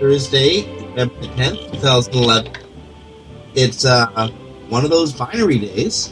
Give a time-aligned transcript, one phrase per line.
[0.00, 2.52] Thursday, November 10th, 2011.
[3.54, 4.30] It's uh,
[4.70, 6.10] one of those binary days.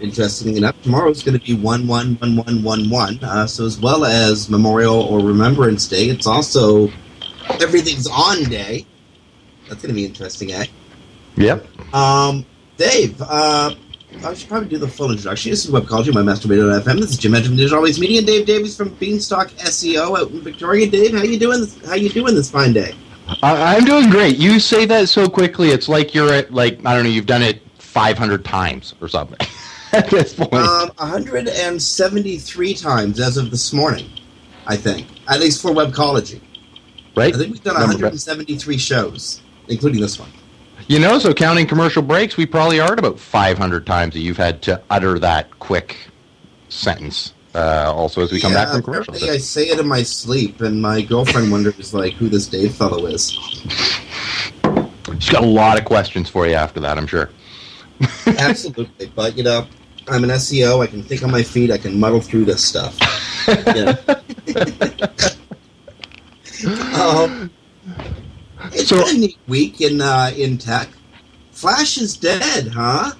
[0.00, 3.22] Interestingly enough, tomorrow is going to be 111111.
[3.22, 6.90] Uh, so, as well as Memorial or Remembrance Day, it's also
[7.60, 8.86] Everything's On Day.
[9.68, 10.64] That's going to be interesting, eh?
[11.36, 11.66] Yep.
[11.94, 12.46] Um,
[12.78, 13.74] Dave, uh,
[14.24, 15.50] I should probably do the full introduction.
[15.50, 17.00] This is Webcology, my FM.
[17.00, 20.30] This is Jim Edge from Digital Always Media, and Dave Davies from Beanstalk SEO out
[20.30, 20.86] in Victoria.
[20.90, 21.60] Dave, how you doing?
[21.60, 22.94] This, how you doing this fine day?
[23.42, 24.36] I, I'm doing great.
[24.36, 25.68] You say that so quickly.
[25.68, 27.10] It's like you're at like I don't know.
[27.10, 29.38] You've done it 500 times or something
[29.92, 30.52] at this point.
[30.54, 34.10] Um, 173 times as of this morning,
[34.66, 35.06] I think.
[35.28, 36.40] At least for Webcology.
[37.16, 37.34] Right.
[37.34, 40.30] I think we've done Number- 173 shows, including this one.
[40.90, 44.36] You know, so counting commercial breaks, we probably are at about 500 times that you've
[44.36, 45.96] had to utter that quick
[46.68, 47.32] sentence.
[47.54, 50.60] Uh, also, as we come yeah, back from apparently I say it in my sleep,
[50.60, 53.30] and my girlfriend wonders like who this Dave fellow is.
[55.20, 57.30] She's got a lot of questions for you after that, I'm sure.
[58.26, 59.68] Absolutely, but you know,
[60.08, 60.82] I'm an SEO.
[60.82, 61.70] I can think on my feet.
[61.70, 62.98] I can muddle through this stuff.
[63.48, 63.96] Yeah.
[67.00, 67.50] um,
[68.72, 70.88] it's So- been a neat week in uh, in tech.
[71.52, 73.12] Flash is dead, huh?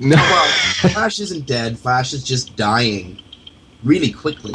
[0.00, 0.16] No.
[0.16, 0.46] Well,
[0.92, 1.78] Flash isn't dead.
[1.78, 3.20] Flash is just dying
[3.84, 4.52] really quickly.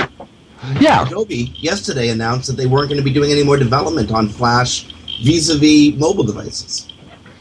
[0.81, 1.05] yeah.
[1.07, 4.93] Adobe yesterday announced that they weren't going to be doing any more development on Flash
[5.23, 6.89] vis-a-vis mobile devices.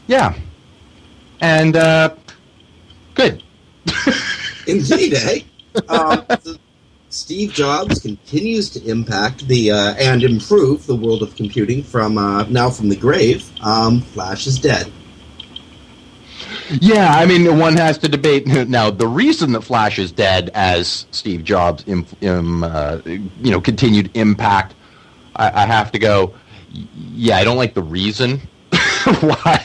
[0.07, 0.33] Yeah.
[1.41, 2.15] And, uh,
[3.15, 3.43] good.
[4.67, 5.39] Indeed, eh?
[5.89, 6.25] Um,
[7.19, 12.43] Steve Jobs continues to impact the uh, and improve the world of computing from uh,
[12.43, 13.51] now from the grave.
[13.61, 14.89] Um, Flash is dead.
[16.69, 18.89] Yeah, I mean, one has to debate now.
[18.89, 24.09] The reason that Flash is dead, as Steve Jobs, im, im, uh, you know, continued
[24.13, 24.73] impact,
[25.35, 26.33] I, I have to go.
[27.13, 28.39] Yeah, I don't like the reason
[29.19, 29.61] why,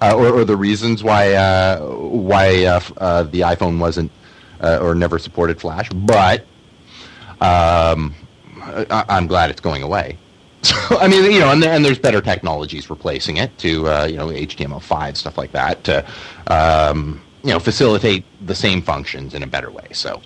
[0.00, 4.12] uh, or, or the reasons why uh, why uh, the iPhone wasn't
[4.60, 6.46] or never supported Flash, but
[7.42, 8.14] um,
[8.62, 10.18] I, I'm glad it's going away.
[10.64, 14.16] So I mean, you know, and, and there's better technologies replacing it to uh, you
[14.16, 16.06] know HTML5 stuff like that to
[16.46, 19.88] um, you know facilitate the same functions in a better way.
[19.90, 20.22] So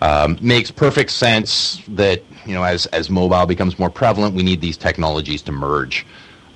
[0.00, 4.62] um, makes perfect sense that you know as as mobile becomes more prevalent, we need
[4.62, 6.06] these technologies to merge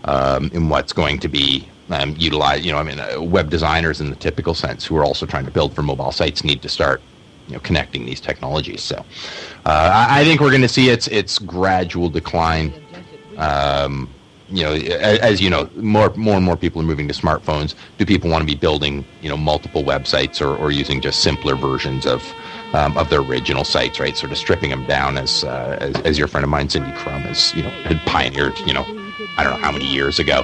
[0.04, 2.64] um, in what's going to be um, utilized.
[2.64, 5.44] You know, I mean, uh, web designers in the typical sense who are also trying
[5.44, 7.02] to build for mobile sites need to start
[7.50, 8.80] you know connecting these technologies.
[8.80, 8.96] So
[9.66, 12.72] uh, I, think we're going to see its its gradual decline.
[13.36, 14.08] Um,
[14.48, 17.74] you know, as, as you know, more more and more people are moving to smartphones.
[17.98, 21.56] Do people want to be building you know multiple websites or, or using just simpler
[21.56, 22.22] versions of
[22.72, 24.16] um, of their original sites, right?
[24.16, 27.22] Sort of stripping them down as, uh, as as your friend of mine, Cindy Krum,
[27.22, 28.58] has you know had pioneered.
[28.60, 28.84] You know,
[29.36, 30.40] I don't know how many years ago.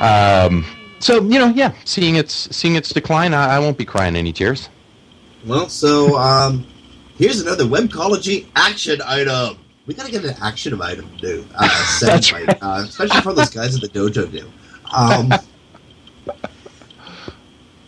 [0.00, 0.66] Um,
[0.98, 4.32] so you know, yeah, seeing its seeing its decline, I, I won't be crying any
[4.32, 4.68] tears.
[5.46, 6.66] Well, so um,
[7.16, 9.58] here's another Webcology action item.
[9.86, 11.68] We gotta get an action item to do uh,
[12.00, 14.50] soundbite, uh, especially from those guys at the dojo do.
[14.92, 15.32] Um,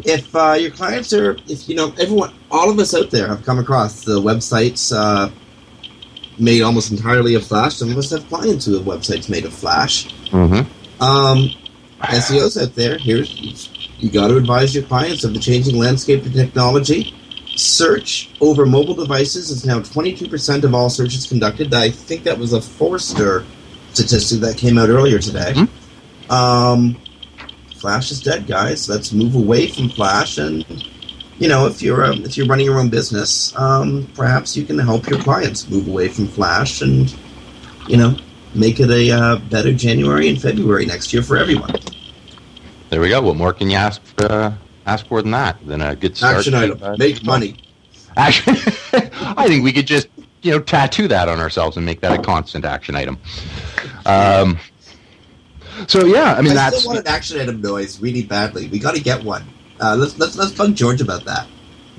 [0.05, 3.45] if uh, your clients are, if you know, everyone, all of us out there have
[3.45, 5.31] come across the websites uh,
[6.39, 7.77] made almost entirely of Flash.
[7.77, 10.09] Some of us have clients who have websites made of Flash.
[10.31, 11.03] Mm-hmm.
[11.03, 11.51] Um,
[12.01, 13.69] SEOs out there, here's
[13.99, 17.15] you got to advise your clients of the changing landscape of technology.
[17.55, 21.75] Search over mobile devices is now 22% of all searches conducted.
[21.75, 23.45] I think that was a Forrester
[23.93, 25.55] statistic that came out earlier today.
[26.31, 26.97] Um,
[27.77, 28.89] Flash is dead, guys.
[28.89, 30.65] Let's move away from Flash, and
[31.39, 34.79] you know, if you're um, if you're running your own business, um, perhaps you can
[34.79, 37.15] help your clients move away from Flash, and
[37.89, 38.17] you know,
[38.55, 41.75] make it a uh, better January and February next year for everyone.
[42.91, 43.21] There we go.
[43.21, 44.53] What more can you ask uh,
[44.87, 45.65] ask for than that?
[45.67, 46.39] Than a good start.
[46.39, 47.57] Action item: uh, make money.
[48.17, 48.59] Actually,
[48.93, 50.09] I think we could just
[50.43, 53.19] you know tattoo that on ourselves and make that a constant action item.
[54.05, 54.59] Um,
[55.87, 58.69] so yeah, I mean I that's still want an action item noise really badly.
[58.69, 59.45] We got to get one.
[59.81, 61.47] Uh, let's let's let's bug George about that.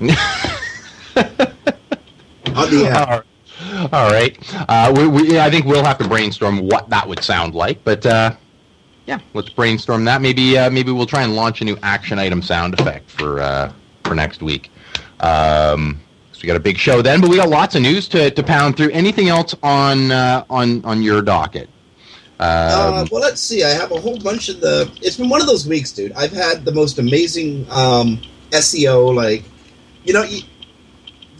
[2.54, 2.96] On the air.
[2.96, 3.24] All right.
[3.92, 4.38] All right.
[4.68, 8.04] Uh, we, we, I think we'll have to brainstorm what that would sound like, but
[8.04, 8.36] uh,
[9.06, 10.22] yeah, let's brainstorm that.
[10.22, 13.72] Maybe uh, maybe we'll try and launch a new action item sound effect for uh,
[14.04, 14.70] for next week.
[15.20, 16.00] Um,
[16.32, 18.42] so we got a big show then, but we got lots of news to, to
[18.42, 18.90] pound through.
[18.90, 21.68] Anything else on uh, on on your docket?
[22.40, 23.62] Uh, Um, well, let's see.
[23.62, 24.90] I have a whole bunch of the.
[25.02, 26.12] It's been one of those weeks, dude.
[26.12, 28.20] I've had the most amazing um,
[28.50, 29.14] SEO.
[29.14, 29.44] Like,
[30.04, 30.42] you know, you,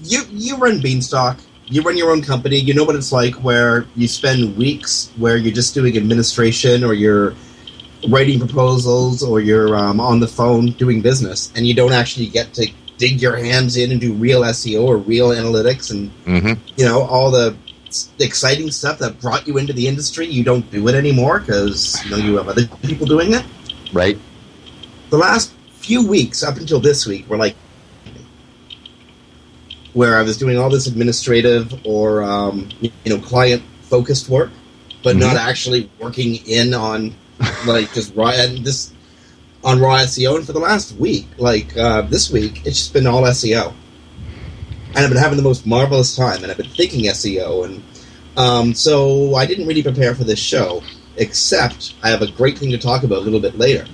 [0.03, 1.39] you you run Beanstalk.
[1.67, 2.57] You run your own company.
[2.57, 6.93] You know what it's like, where you spend weeks where you're just doing administration, or
[6.93, 7.35] you're
[8.09, 12.53] writing proposals, or you're um, on the phone doing business, and you don't actually get
[12.55, 12.67] to
[12.99, 16.59] dig your hands in and do real SEO or real analytics and mhm.
[16.77, 17.57] you know all the
[18.19, 22.11] exciting stuff that brought you into the industry you don't do it anymore because you
[22.11, 23.45] know you have other people doing it
[23.93, 24.19] Right.
[25.11, 27.55] the last few weeks up until this week were like
[29.93, 34.51] where i was doing all this administrative or um, you know client focused work
[35.05, 37.15] but not actually working in on
[37.67, 38.93] like just raw and this
[39.63, 43.07] on raw seo and for the last week like uh, this week it's just been
[43.07, 43.73] all seo
[44.95, 47.83] and I've been having the most marvelous time, and I've been thinking SEO, and
[48.37, 50.83] um, so I didn't really prepare for this show,
[51.17, 53.87] except I have a great thing to talk about a little bit later.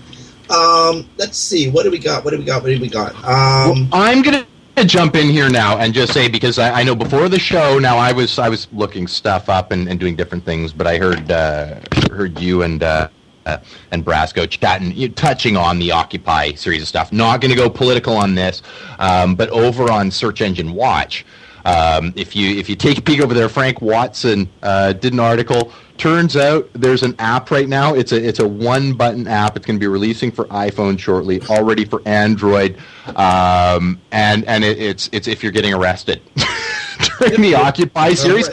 [0.51, 2.25] Um, let's see, what do we got?
[2.25, 2.63] What do we got?
[2.63, 3.15] What do we got?
[3.25, 4.45] Um, I'm gonna
[4.85, 7.97] jump in here now and just say because I, I know before the show now
[7.97, 11.31] I was I was looking stuff up and, and doing different things, but I heard
[11.31, 13.09] uh, heard you and uh,
[13.47, 17.13] and Brasco chatting, you, touching on the Occupy series of stuff.
[17.13, 18.63] Not going to go political on this,
[18.99, 21.25] um, but over on Search Engine Watch.
[21.65, 25.21] Um, if you if you take a peek over there, Frank Watson uh, did an
[25.21, 25.73] article.
[26.01, 27.93] Turns out there's an app right now.
[27.93, 29.55] It's a it's a one button app.
[29.55, 32.79] It's going to be releasing for iPhone shortly, already for Android,
[33.17, 36.23] um, and and it, it's it's if you're getting arrested
[37.19, 38.49] during the Occupy series,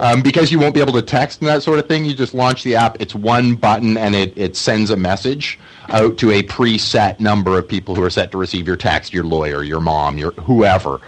[0.00, 2.06] um, because you won't be able to text and that sort of thing.
[2.06, 2.96] You just launch the app.
[2.98, 5.58] It's one button and it it sends a message
[5.90, 9.24] out to a preset number of people who are set to receive your text, your
[9.24, 11.02] lawyer, your mom, your whoever,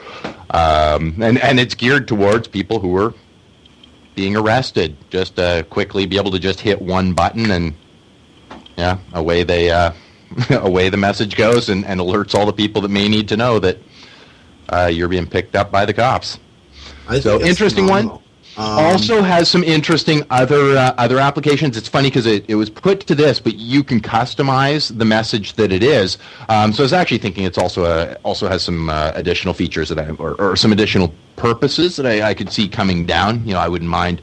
[0.50, 3.14] um, and and it's geared towards people who are
[4.18, 4.96] being arrested.
[5.10, 7.72] Just uh, quickly be able to just hit one button and
[8.76, 9.92] yeah, away they uh,
[10.50, 13.60] away the message goes and, and alerts all the people that may need to know
[13.60, 13.78] that
[14.70, 16.40] uh, you're being picked up by the cops.
[17.08, 18.18] I so interesting one.
[18.58, 21.76] Um, also has some interesting other uh, other applications.
[21.76, 25.52] It's funny because it, it was put to this, but you can customize the message
[25.54, 26.18] that it is.
[26.48, 29.90] Um, so I was actually thinking it's also a, also has some uh, additional features
[29.90, 33.46] that I or, or some additional purposes that I, I could see coming down.
[33.46, 34.22] You know, I wouldn't mind.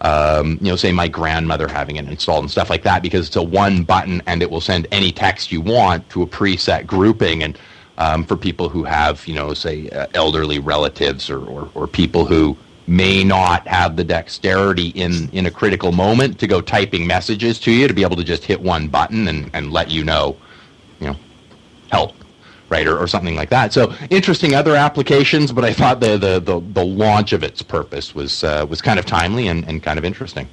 [0.00, 3.36] Um, you know, say my grandmother having it installed and stuff like that because it's
[3.36, 7.42] a one button and it will send any text you want to a preset grouping
[7.42, 7.58] and
[7.96, 12.26] um, for people who have, you know, say uh, elderly relatives or, or, or people
[12.26, 12.54] who
[12.86, 17.72] may not have the dexterity in, in a critical moment to go typing messages to
[17.72, 20.36] you to be able to just hit one button and, and let you know,
[21.00, 21.16] you know,
[21.90, 22.12] help,
[22.68, 23.72] right, or, or something like that.
[23.72, 28.14] So interesting other applications, but I thought the, the, the, the launch of its purpose
[28.14, 30.48] was uh, was kind of timely and, and kind of interesting.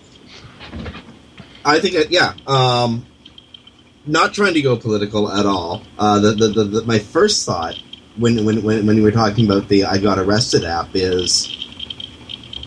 [1.66, 2.34] I think, that, yeah.
[2.48, 3.06] Um,
[4.06, 5.84] not trying to go political at all.
[6.00, 7.76] Uh, the, the, the, the, my first thought
[8.18, 11.68] when, when, when, when we were talking about the I Got Arrested app is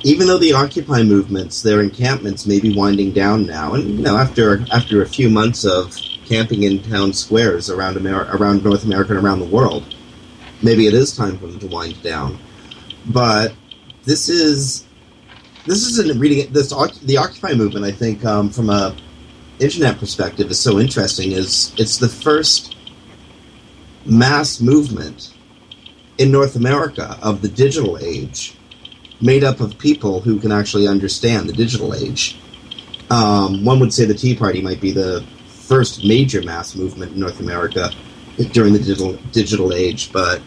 [0.04, 4.16] even though the Occupy movements, their encampments may be winding down now, and you know
[4.16, 5.96] after after a few months of
[6.26, 9.94] camping in town squares around Amer- around North America and around the world,
[10.62, 12.38] maybe it is time for them to wind down.
[13.06, 13.54] But
[14.04, 14.84] this is
[15.66, 16.68] this isn't really this
[17.02, 17.86] the Occupy movement.
[17.86, 18.94] I think um, from a
[19.58, 21.32] internet perspective is so interesting.
[21.32, 22.76] Is it's the first
[24.04, 25.32] mass movement
[26.18, 28.56] in North America of the digital age,
[29.20, 32.38] made up of people who can actually understand the digital age.
[33.10, 37.20] Um, one would say the Tea Party might be the first major mass movement in
[37.20, 37.90] North America
[38.52, 40.42] during the digital digital age, but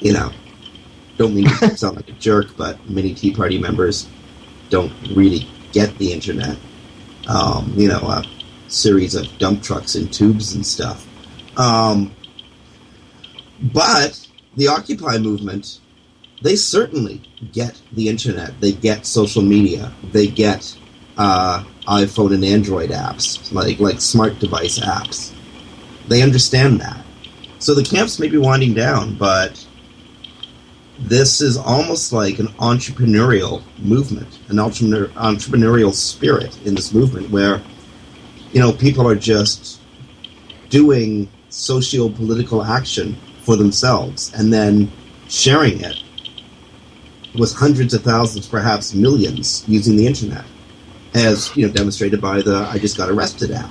[0.00, 0.30] you know,
[1.16, 4.08] don't mean to sound like a jerk, but many Tea Party members
[4.70, 6.56] don't really get the internet.
[7.28, 8.24] Um, you know, a
[8.68, 11.06] series of dump trucks and tubes and stuff.
[11.58, 12.14] Um,
[13.60, 15.80] but the Occupy movement,
[16.42, 17.20] they certainly
[17.52, 18.60] get the internet.
[18.60, 19.92] They get social media.
[20.12, 20.76] They get
[21.16, 25.32] uh, iPhone and Android apps, like like smart device apps.
[26.08, 27.04] They understand that.
[27.58, 29.66] So the camps may be winding down, but
[30.98, 37.62] this is almost like an entrepreneurial movement, an entrepreneur, entrepreneurial spirit in this movement where,
[38.52, 39.80] you know, people are just
[40.68, 44.90] doing socio political action for themselves and then
[45.28, 46.02] sharing it
[47.38, 50.44] with hundreds of thousands, perhaps millions, using the internet,
[51.14, 53.70] as you know, demonstrated by the "I just got arrested" app.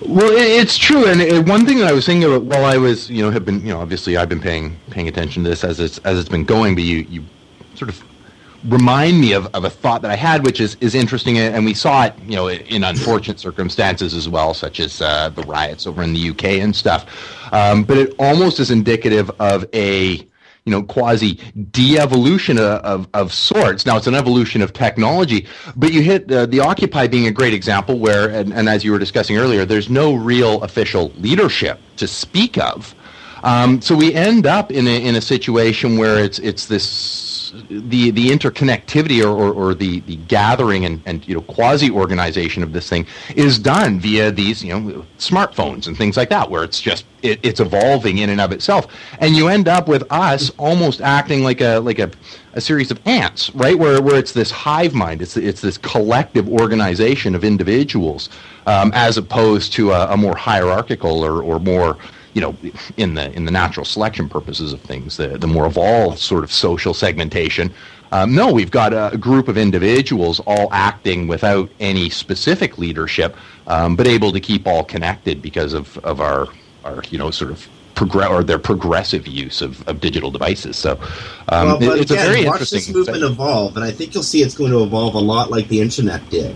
[0.00, 3.22] Well, it's true, and one thing that I was thinking about while I was, you
[3.22, 5.98] know, have been, you know, obviously I've been paying paying attention to this as it's
[5.98, 7.24] as it's been going, but you you
[7.74, 8.02] sort of
[8.68, 11.74] remind me of, of a thought that I had, which is, is interesting, and we
[11.74, 16.02] saw it, you know, in unfortunate circumstances as well, such as uh, the riots over
[16.02, 17.06] in the UK and stuff.
[17.52, 20.26] Um, but it almost is indicative of a
[20.66, 21.38] you know, quasi
[21.70, 23.86] de-evolution of, of, of, sorts.
[23.86, 25.46] Now, it's an evolution of technology,
[25.76, 28.90] but you hit uh, the Occupy being a great example where, and, and, as you
[28.90, 32.96] were discussing earlier, there's no real official leadership to speak of.
[33.44, 36.84] Um, so we end up in a, in a situation where it's, it's this
[37.68, 42.62] the the interconnectivity or, or, or, the, the gathering and, and you know quasi organization
[42.62, 46.64] of this thing is done via these you know smartphones and things like that where
[46.64, 48.86] it's just it, it's evolving in and of itself.
[49.20, 52.10] And you end up with us almost acting like a like a,
[52.54, 53.78] a series of ants right?
[53.78, 55.22] Where, where it's this hive mind.
[55.22, 58.28] It's it's this collective organization of individuals
[58.66, 61.98] um, as opposed to a, a more hierarchical or, or more
[62.36, 62.54] you know,
[62.98, 66.52] in the in the natural selection purposes of things, the the more evolved sort of
[66.52, 67.72] social segmentation.
[68.12, 73.34] Um, no, we've got a, group of individuals all acting without any specific leadership,
[73.66, 76.48] um, but able to keep all connected because of, of our
[76.84, 80.76] our you know sort of progress or their progressive use of, of digital devices.
[80.76, 81.00] So
[81.48, 83.32] um, well, it's again, a very watch interesting this movement thing.
[83.32, 86.28] evolve, and I think you'll see it's going to evolve a lot like the internet
[86.28, 86.54] did,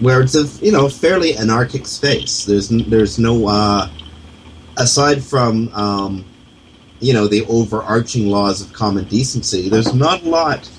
[0.00, 2.44] where it's a you know fairly anarchic space.
[2.44, 3.88] There's there's no uh,
[4.78, 6.24] aside from um,
[7.00, 10.70] you know the overarching laws of common decency, there's not a lot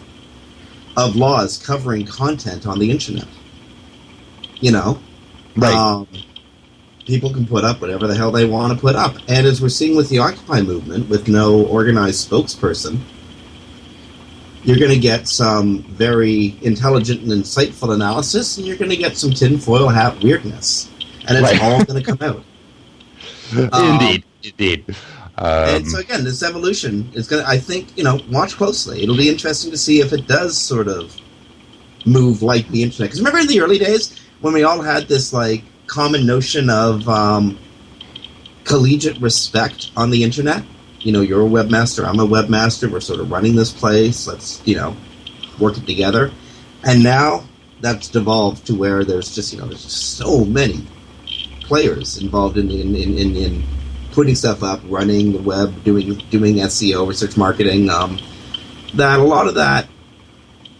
[0.97, 3.27] of laws covering content on the internet.
[4.59, 4.99] You know,
[5.55, 5.75] right?
[5.75, 6.07] Um,
[7.05, 9.69] people can put up whatever the hell they want to put up, and as we're
[9.69, 12.99] seeing with the Occupy movement, with no organized spokesperson,
[14.63, 19.15] you're going to get some very intelligent and insightful analysis, and you're going to get
[19.15, 20.89] some tinfoil hat weirdness,
[21.27, 21.61] and it's right.
[21.61, 22.43] all going to come out.
[23.51, 24.85] Indeed, um, indeed.
[25.37, 29.01] Um, and so again, this evolution is going to, I think, you know, watch closely.
[29.01, 31.15] It'll be interesting to see if it does sort of
[32.05, 33.09] move like the internet.
[33.09, 37.07] Because remember in the early days when we all had this like common notion of
[37.07, 37.57] um,
[38.65, 40.63] collegiate respect on the internet?
[40.99, 44.61] You know, you're a webmaster, I'm a webmaster, we're sort of running this place, let's,
[44.65, 44.97] you know,
[45.57, 46.31] work it together.
[46.83, 47.45] And now
[47.79, 50.85] that's devolved to where there's just, you know, there's just so many
[51.69, 53.63] players involved in in, in, in, in
[54.11, 57.89] putting stuff up, running the web, doing doing SEO, research marketing.
[57.89, 58.19] Um,
[58.95, 59.87] that a lot of that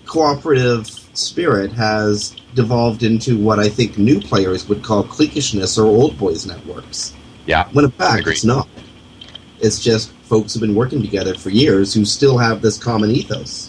[0.05, 6.17] cooperative spirit has devolved into what I think new players would call cliquishness or old
[6.17, 7.13] boys networks.
[7.45, 8.67] Yeah, when in fact it's not.
[9.61, 13.68] It's just folks who've been working together for years who still have this common ethos.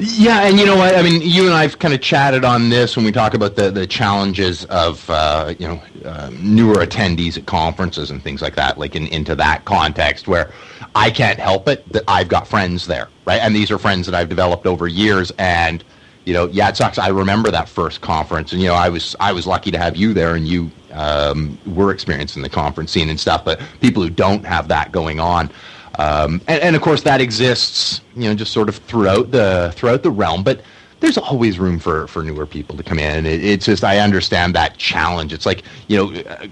[0.00, 0.96] Yeah, and you know what?
[0.96, 3.70] I mean, you and I've kind of chatted on this when we talk about the,
[3.70, 8.78] the challenges of uh, you know uh, newer attendees at conferences and things like that.
[8.78, 10.52] Like in, into that context, where
[10.94, 13.40] I can't help it that I've got friends there, right?
[13.40, 15.84] And these are friends that I've developed over years, and
[16.24, 16.98] you know, yeah, it sucks.
[16.98, 19.96] I remember that first conference, and you know, I was I was lucky to have
[19.96, 23.44] you there, and you um, were experiencing the conference scene and stuff.
[23.44, 25.50] But people who don't have that going on.
[25.98, 30.02] Um, and, and, of course that exists, you know, just sort of throughout the throughout
[30.02, 30.42] the realm.
[30.42, 30.62] But
[31.00, 33.26] there's always room for, for newer people to come in.
[33.26, 35.32] It, it's just I understand that challenge.
[35.32, 36.46] It's like you know, uh,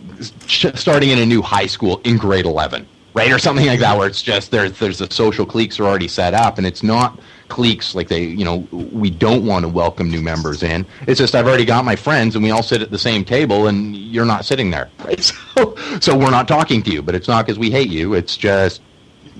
[0.49, 4.09] starting in a new high school in grade eleven, right, or something like that, where
[4.09, 7.18] it's just there's there's the social cliques are already set up, and it's not
[7.49, 8.57] cliques like they you know
[8.92, 12.35] we don't want to welcome new members in it's just i've already got my friends
[12.35, 15.21] and we all sit at the same table and you're not sitting there right
[15.57, 18.37] so so we're not talking to you but it's not because we hate you it's
[18.37, 18.83] just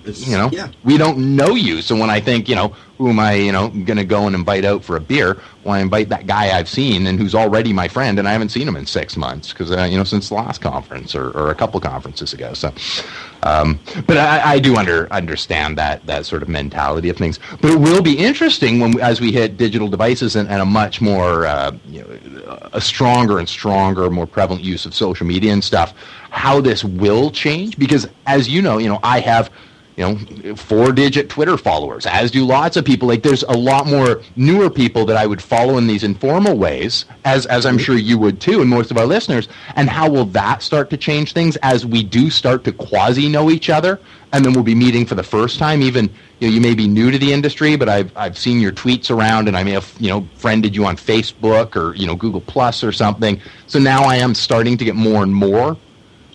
[0.09, 0.69] it's, you know, yeah.
[0.85, 1.83] we don't know you.
[1.83, 4.35] So when I think, you know, who am I, you know, going to go and
[4.35, 5.41] invite out for a beer?
[5.63, 8.49] Well, I invite that guy I've seen and who's already my friend, and I haven't
[8.49, 11.51] seen him in six months because, uh, you know, since the last conference or, or
[11.51, 12.55] a couple conferences ago.
[12.55, 12.73] So,
[13.45, 17.39] um, but I, I, do under understand that that sort of mentality of things.
[17.61, 21.01] But it will be interesting when as we hit digital devices and, and a much
[21.01, 25.63] more, uh, you know, a stronger and stronger, more prevalent use of social media and
[25.63, 25.95] stuff,
[26.31, 27.79] how this will change.
[27.79, 29.53] Because as you know, you know, I have
[29.99, 33.09] you know, four digit Twitter followers, as do lots of people.
[33.09, 37.05] Like there's a lot more newer people that I would follow in these informal ways,
[37.25, 39.49] as, as I'm sure you would too, and most of our listeners.
[39.75, 43.51] And how will that start to change things as we do start to quasi know
[43.51, 44.01] each other?
[44.33, 45.83] And then we'll be meeting for the first time.
[45.83, 48.71] Even you, know, you may be new to the industry, but I've, I've seen your
[48.71, 52.15] tweets around and I may have, you know, friended you on Facebook or, you know,
[52.15, 53.41] Google Plus or something.
[53.67, 55.77] So now I am starting to get more and more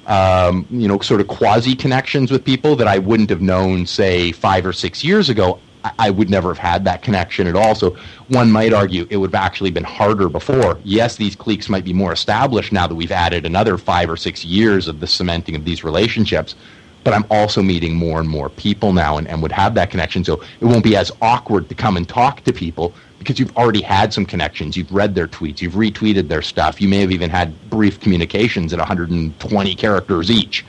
[0.07, 4.31] um, you know, sort of quasi connections with people that I wouldn't have known, say,
[4.31, 5.59] five or six years ago.
[5.99, 7.75] I, would never have had that connection at all.
[7.75, 7.97] So
[8.29, 10.79] one might argue it would have actually been harder before.
[10.85, 14.45] Yes, these cliques might be more established now that we've added another five or six
[14.45, 16.55] years of the cementing of these relationships.
[17.03, 20.23] But I'm also meeting more and more people now and, and would have that connection.
[20.23, 23.81] So it won't be as awkward to come and talk to people because you've already
[23.81, 24.75] had some connections.
[24.75, 25.61] You've read their tweets.
[25.61, 26.81] You've retweeted their stuff.
[26.81, 30.65] You may have even had brief communications at 120 characters each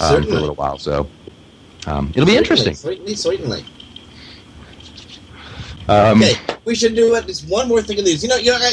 [0.00, 0.78] um, for a little while.
[0.78, 1.08] So
[1.86, 2.74] um, it'll be interesting.
[2.74, 3.64] Certainly, certainly.
[5.88, 8.22] Um, okay, we should do at least one more thing in these.
[8.22, 8.72] You know, you know, I,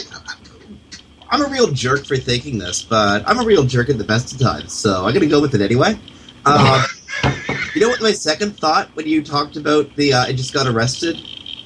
[1.29, 4.33] I'm a real jerk for thinking this, but I'm a real jerk at the best
[4.33, 5.97] of times, so I'm going to go with it anyway.
[6.45, 6.83] Um,
[7.73, 10.67] you know what my second thought when you talked about the uh, I just got
[10.67, 11.17] arrested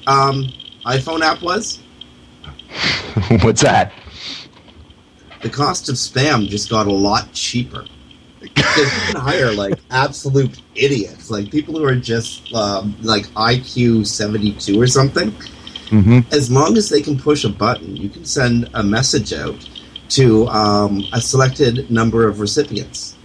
[0.06, 0.48] um,
[0.84, 1.80] iPhone app was?
[3.42, 3.92] What's that?
[5.42, 7.84] The cost of spam just got a lot cheaper.
[8.40, 14.06] Because you can hire like absolute idiots, like people who are just um, like IQ
[14.06, 15.30] seventy two or something.
[15.90, 16.20] Mm-hmm.
[16.32, 19.68] As long as they can push a button, you can send a message out
[20.10, 23.16] to um, a selected number of recipients.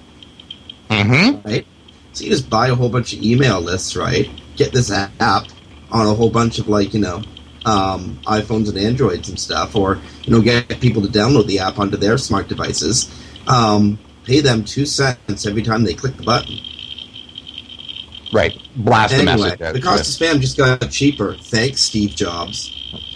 [0.89, 1.47] Mm-hmm.
[1.47, 1.65] Right.
[2.11, 4.29] So you just buy a whole bunch of email lists, right?
[4.57, 5.47] Get this app
[5.91, 7.21] on a whole bunch of like you know
[7.65, 11.79] um, iPhones and Androids and stuff, or you know, get people to download the app
[11.79, 13.11] onto their smart devices.
[13.47, 16.57] Um, pay them two cents every time they click the button.
[18.33, 19.61] Right, blast anyway, the message.
[19.61, 19.73] Out.
[19.73, 21.35] The cost of spam just got cheaper.
[21.35, 22.71] Thanks, Steve Jobs.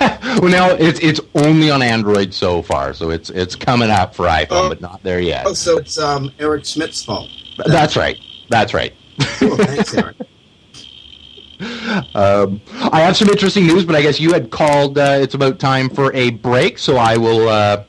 [0.00, 4.26] well, now it's it's only on Android so far, so it's it's coming out for
[4.26, 5.46] iPhone, oh, but not there yet.
[5.46, 7.30] Oh, so it's um, Eric Schmidt's fault.
[7.66, 8.18] That's right.
[8.48, 8.92] That's right.
[9.38, 10.16] cool, thanks, Eric.
[12.14, 12.60] Um,
[12.92, 14.98] I have some interesting news, but I guess you had called.
[14.98, 17.84] Uh, it's about time for a break, so I will uh,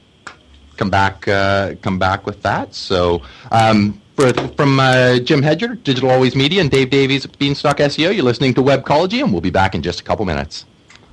[0.78, 1.28] come back.
[1.28, 2.74] Uh, come back with that.
[2.74, 3.22] So.
[3.52, 8.26] Um, for, from uh, Jim Hedger, Digital Always Media, and Dave Davies, Beanstalk SEO, you're
[8.26, 10.66] listening to Webcology, and we'll be back in just a couple minutes.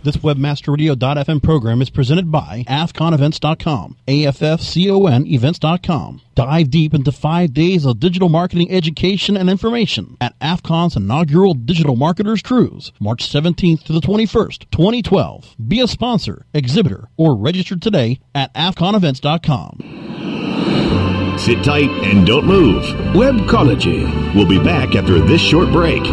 [0.07, 6.21] This webmasterradio.fm program is presented by AFFCONEvents.com, A-F-F-C-O-N events.com.
[6.37, 11.97] Dive deep into five days of digital marketing education and information at AFFCON's inaugural Digital
[11.97, 15.57] Marketers Cruise, March 17th to the 21st, 2012.
[15.67, 21.37] Be a sponsor, exhibitor, or register today at AFFCONEvents.com.
[21.37, 22.85] Sit tight and don't move.
[23.13, 24.35] Webcology.
[24.37, 26.05] We'll be back after this short break.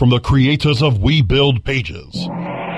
[0.00, 2.26] From the creators of We Build Pages,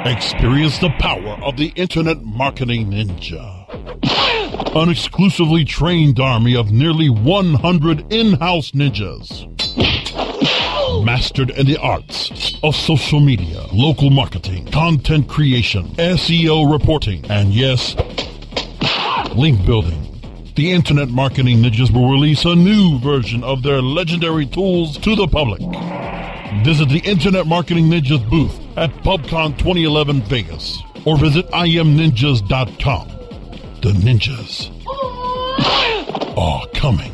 [0.04, 4.74] experience the power of the Internet Marketing Ninja.
[4.74, 9.46] An exclusively trained army of nearly 100 in-house ninjas.
[11.04, 17.94] Mastered in the arts of social media, local marketing, content creation, SEO reporting, and yes,
[19.36, 20.08] link building.
[20.56, 25.28] The Internet Marketing Ninjas will release a new version of their legendary tools to the
[25.28, 25.62] public.
[26.64, 33.08] Visit the Internet Marketing Ninjas booth at PubCon 2011 Vegas or visit imninjas.com.
[33.80, 34.70] The ninjas
[36.38, 37.10] are coming.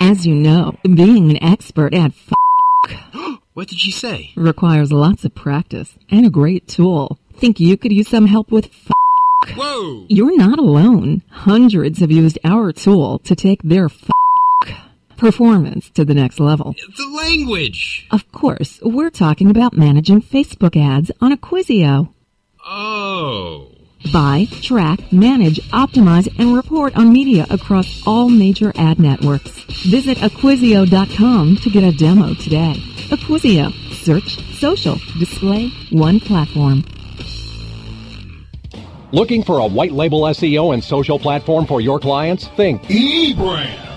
[0.00, 4.30] As you know, being an expert at f- What did she say?
[4.34, 7.18] requires lots of practice and a great tool.
[7.34, 10.06] Think you could use some help with f- Whoa!
[10.08, 11.22] You're not alone.
[11.30, 14.08] Hundreds have used our tool to take their f-
[15.22, 16.74] performance to the next level.
[16.96, 18.08] The language!
[18.10, 22.12] Of course, we're talking about managing Facebook ads on Acquisio.
[22.66, 23.70] Oh.
[24.12, 29.52] Buy, track, manage, optimize, and report on media across all major ad networks.
[29.86, 32.74] Visit Acquisio.com to get a demo today.
[33.10, 33.72] Acquisio.
[33.94, 36.82] Search, social, display, one platform.
[39.12, 42.48] Looking for a white label SEO and social platform for your clients?
[42.48, 43.91] Think eBrand.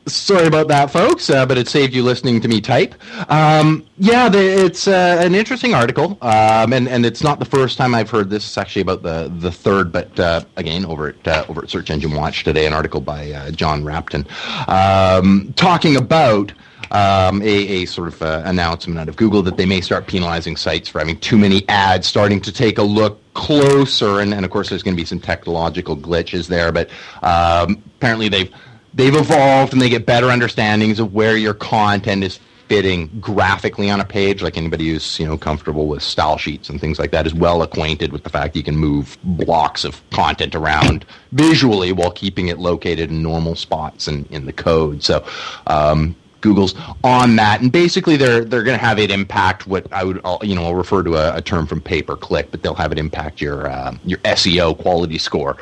[0.09, 1.29] sorry about that, folks.
[1.29, 2.95] Uh, but it saved you listening to me type.
[3.29, 7.77] Um, yeah, the, it's uh, an interesting article, um, and and it's not the first
[7.77, 8.45] time I've heard this.
[8.45, 11.89] It's actually about the the third, but uh, again over at uh, over at Search
[11.89, 14.25] Engine Watch today, an article by uh, John Rapton
[14.67, 16.51] um, talking about
[16.91, 20.55] um, a, a sort of uh, announcement out of Google that they may start penalizing
[20.55, 24.51] sites for having too many ads, starting to take a look closer, and, and of
[24.51, 26.89] course there's going to be some technological glitches there, but
[27.21, 28.53] um, apparently they've
[28.93, 33.99] they've evolved and they get better understandings of where your content is fitting graphically on
[33.99, 34.41] a page.
[34.41, 37.61] Like anybody who's you know comfortable with style sheets and things like that is well
[37.63, 42.47] acquainted with the fact that you can move blocks of content around visually while keeping
[42.47, 45.03] it located in normal spots and in the code.
[45.03, 45.25] So.
[45.67, 46.73] Um, Google's
[47.03, 50.55] on that, and basically they're they're going to have it impact what I would you
[50.55, 52.97] know I'll refer to a, a term from pay per click, but they'll have it
[52.97, 55.57] impact your uh, your SEO quality score.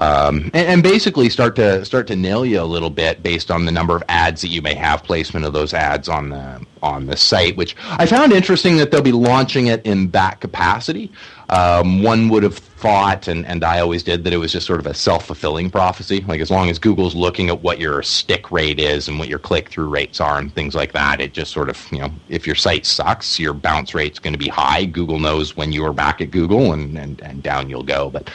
[0.00, 3.66] Um, and, and, basically start to start to nail you a little bit based on
[3.66, 7.04] the number of ads that you may have placement of those ads on the on
[7.04, 11.12] the site, which I found interesting that they'll be launching it in that capacity.
[11.50, 14.80] Um, one would have thought, and, and I always did, that it was just sort
[14.80, 16.20] of a self fulfilling prophecy.
[16.20, 19.38] Like as long as Google's looking at what your stick rate is and what your
[19.38, 22.46] click through rates are and things like that, it just sort of you know if
[22.46, 24.86] your site sucks, your bounce rate's going to be high.
[24.86, 28.30] Google knows when you are back at Google, and and, and down you'll go, but.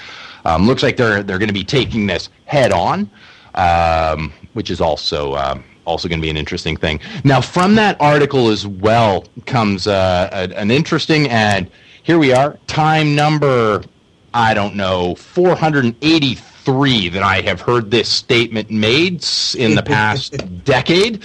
[0.45, 3.09] Um, looks like they're they're going to be taking this head on,
[3.55, 6.99] um, which is also uh, also going to be an interesting thing.
[7.23, 11.69] Now, from that article as well comes uh, a, an interesting ad.
[12.03, 13.83] here we are, time number
[14.35, 19.25] I don't know 483 that I have heard this statement made
[19.57, 21.23] in the past decade.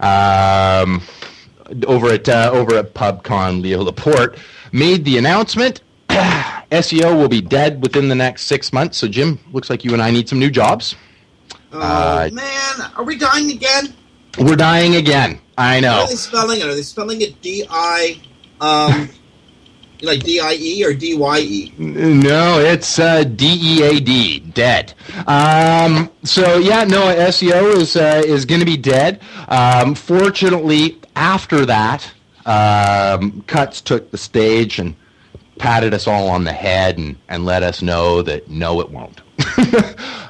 [0.00, 1.00] Um,
[1.86, 4.38] over at uh, over at PubCon, Leo Laporte
[4.72, 5.80] made the announcement
[6.74, 8.98] SEO will be dead within the next six months.
[8.98, 10.96] So, Jim, looks like you and I need some new jobs.
[11.72, 13.94] Oh uh, man, are we dying again?
[14.38, 15.40] We're dying again.
[15.58, 15.90] I know.
[15.90, 16.66] How are they spelling it?
[16.66, 18.20] Are they spelling it D I,
[18.60, 19.08] um,
[20.02, 21.72] like D I E or D Y E?
[21.78, 24.94] No, it's uh, D E A D, dead.
[25.26, 29.20] Um, so yeah, no, SEO is uh, is going to be dead.
[29.48, 32.08] Um, fortunately, after that,
[32.46, 34.94] um, Cutts took the stage and
[35.58, 39.20] patted us all on the head and, and let us know that no, it won't.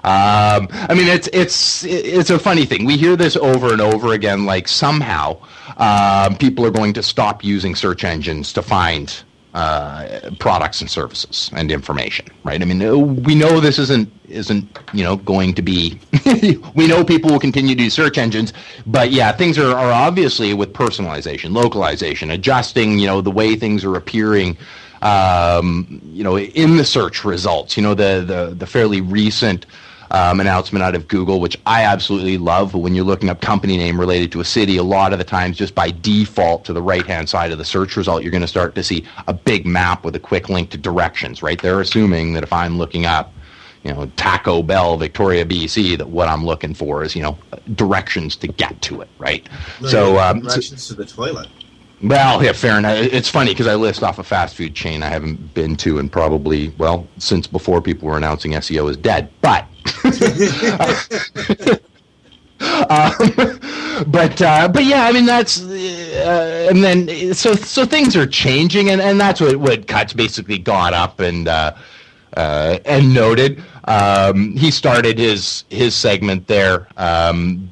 [0.04, 2.84] um, I mean, it's it's it's a funny thing.
[2.84, 4.46] We hear this over and over again.
[4.46, 5.38] Like somehow
[5.76, 9.22] um, people are going to stop using search engines to find
[9.54, 12.60] uh, products and services and information, right?
[12.60, 16.00] I mean, we know this isn't isn't you know going to be.
[16.74, 18.52] we know people will continue to use search engines,
[18.86, 23.84] but yeah, things are, are obviously with personalization, localization, adjusting, you know, the way things
[23.84, 24.56] are appearing
[25.04, 27.76] um, you know, in the search results.
[27.76, 29.66] You know, the the, the fairly recent
[30.10, 32.72] um, announcement out of Google, which I absolutely love.
[32.72, 35.24] But when you're looking up company name related to a city, a lot of the
[35.24, 38.40] times, just by default to the right hand side of the search result, you're going
[38.40, 41.42] to start to see a big map with a quick link to directions.
[41.42, 41.60] Right?
[41.60, 43.32] They're assuming that if I'm looking up
[43.82, 47.36] you know, Taco Bell, Victoria, BC, that what I'm looking for is, you know,
[47.74, 49.46] directions to get to it, right?
[49.82, 51.48] No, so, um, directions so, to the toilet.
[52.02, 52.98] Well, yeah, fair enough.
[52.98, 56.08] It's funny because I list off a fast food chain I haven't been to in
[56.08, 59.30] probably, well, since before people were announcing SEO is dead.
[59.40, 59.66] But,
[62.90, 63.12] um,
[64.10, 68.90] but, uh, but yeah, I mean that's, uh, and then so so things are changing,
[68.90, 71.74] and, and that's what what Cutts basically got up and uh,
[72.36, 73.62] uh and noted.
[73.84, 76.88] Um, he started his his segment there.
[76.96, 77.70] Um,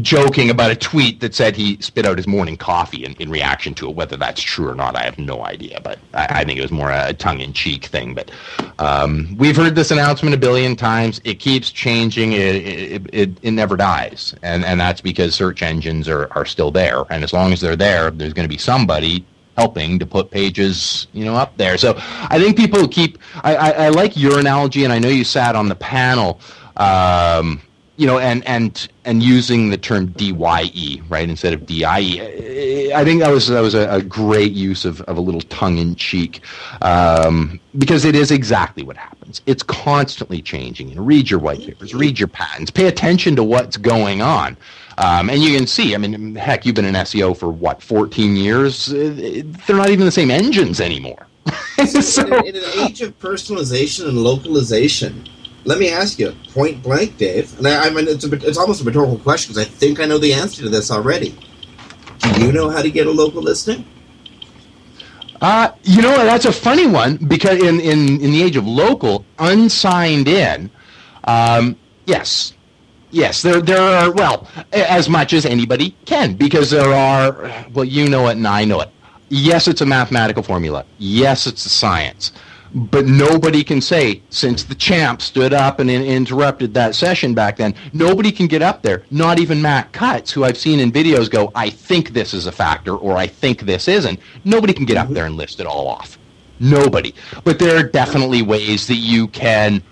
[0.00, 3.74] joking about a tweet that said he spit out his morning coffee in, in reaction
[3.74, 3.94] to it.
[3.94, 5.80] Whether that's true or not, I have no idea.
[5.82, 8.14] But I, I think it was more a tongue-in-cheek thing.
[8.14, 8.30] But
[8.78, 11.20] um, we've heard this announcement a billion times.
[11.24, 12.32] It keeps changing.
[12.32, 16.70] It it, it, it never dies, and and that's because search engines are, are still
[16.70, 17.04] there.
[17.10, 19.24] And as long as they're there, there's going to be somebody
[19.58, 21.76] helping to put pages, you know, up there.
[21.76, 23.18] So I think people keep.
[23.42, 26.40] I, I, I like your analogy, and I know you sat on the panel.
[26.76, 27.60] Um,
[28.02, 32.90] you know, and and and using the term DYE right instead of DIE.
[32.92, 35.78] I think that was that was a, a great use of, of a little tongue
[35.78, 36.40] in cheek
[36.80, 39.40] um, because it is exactly what happens.
[39.46, 40.88] It's constantly changing.
[40.88, 44.56] You know, read your white papers, read your patents, pay attention to what's going on.
[44.98, 48.34] Um, and you can see, I mean, heck, you've been in SEO for what, 14
[48.34, 48.86] years?
[48.86, 51.28] They're not even the same engines anymore.
[51.86, 55.24] so, in, in, an age of personalization and localization,
[55.64, 58.82] let me ask you point blank, Dave, and I, I mean, it's, a, it's almost
[58.82, 61.36] a rhetorical question because I think I know the answer to this already.
[62.34, 63.84] Do you know how to get a local listing?
[65.40, 69.24] Uh, you know, that's a funny one because in, in, in the age of local,
[69.38, 70.70] unsigned in,
[71.24, 72.54] um, yes,
[73.12, 78.08] Yes, there there are well as much as anybody can because there are well you
[78.08, 78.88] know it and I know it.
[79.28, 80.86] Yes, it's a mathematical formula.
[80.98, 82.32] Yes, it's a science.
[82.74, 87.58] But nobody can say since the champ stood up and in, interrupted that session back
[87.58, 87.74] then.
[87.92, 89.02] Nobody can get up there.
[89.10, 92.52] Not even Matt Cutts, who I've seen in videos go, "I think this is a
[92.52, 95.86] factor" or "I think this isn't." Nobody can get up there and list it all
[95.86, 96.18] off.
[96.60, 97.14] Nobody.
[97.44, 99.82] But there are definitely ways that you can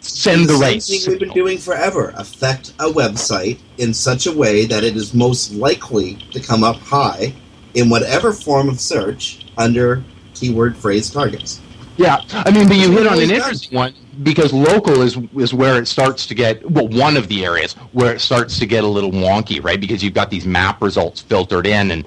[0.00, 2.14] send the, the right thing we've been doing forever.
[2.16, 6.76] Affect a website in such a way that it is most likely to come up
[6.76, 7.34] high
[7.74, 10.02] in whatever form of search under
[10.38, 11.60] keyword phrase targets.
[11.96, 15.80] Yeah, I mean, but you hit on an interesting one because local is is where
[15.80, 18.86] it starts to get well, one of the areas where it starts to get a
[18.86, 19.80] little wonky, right?
[19.80, 22.06] Because you've got these map results filtered in, and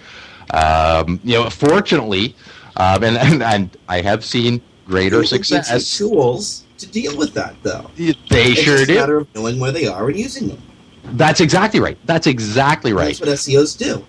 [0.54, 2.36] um, you know, fortunately,
[2.78, 5.70] um, and, and and I have seen greater success.
[5.70, 7.89] As tools to deal with that, though.
[7.96, 8.96] They it's sure do.
[8.96, 10.62] matter of knowing where they are and using them.
[11.04, 11.98] That's exactly right.
[12.06, 13.17] That's exactly right.
[13.17, 14.06] That's what SEOs do.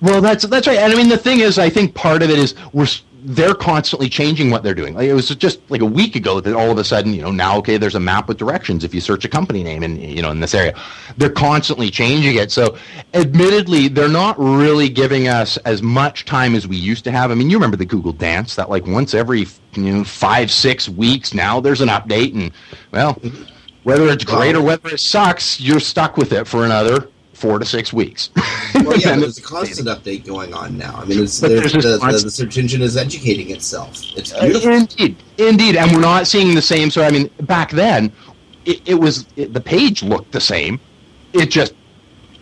[0.00, 0.78] Well, that's that's right.
[0.78, 2.86] And I mean, the thing is, I think part of it is we're
[3.24, 4.94] they're constantly changing what they're doing.
[4.94, 7.30] Like it was just like a week ago that all of a sudden, you know,
[7.30, 10.22] now okay, there's a map with directions if you search a company name in you
[10.22, 10.74] know in this area.
[11.16, 12.50] They're constantly changing it.
[12.50, 12.76] So,
[13.14, 17.30] admittedly, they're not really giving us as much time as we used to have.
[17.30, 20.88] I mean, you remember the Google Dance that like once every you know five six
[20.88, 22.52] weeks now there's an update, and
[22.90, 23.20] well,
[23.84, 27.08] whether it's great or whether it sucks, you're stuck with it for another
[27.42, 28.30] four to six weeks.
[28.76, 30.94] well, yeah, there's a constant update going on now.
[30.94, 34.00] I mean, it's, the, the, the, search engine is educating itself.
[34.16, 34.70] It's uh, beautiful.
[34.70, 36.88] indeed, indeed, and we're not seeing the same.
[36.88, 38.12] So, I mean, back then,
[38.64, 40.78] it, it was it, the page looked the same.
[41.32, 41.74] It just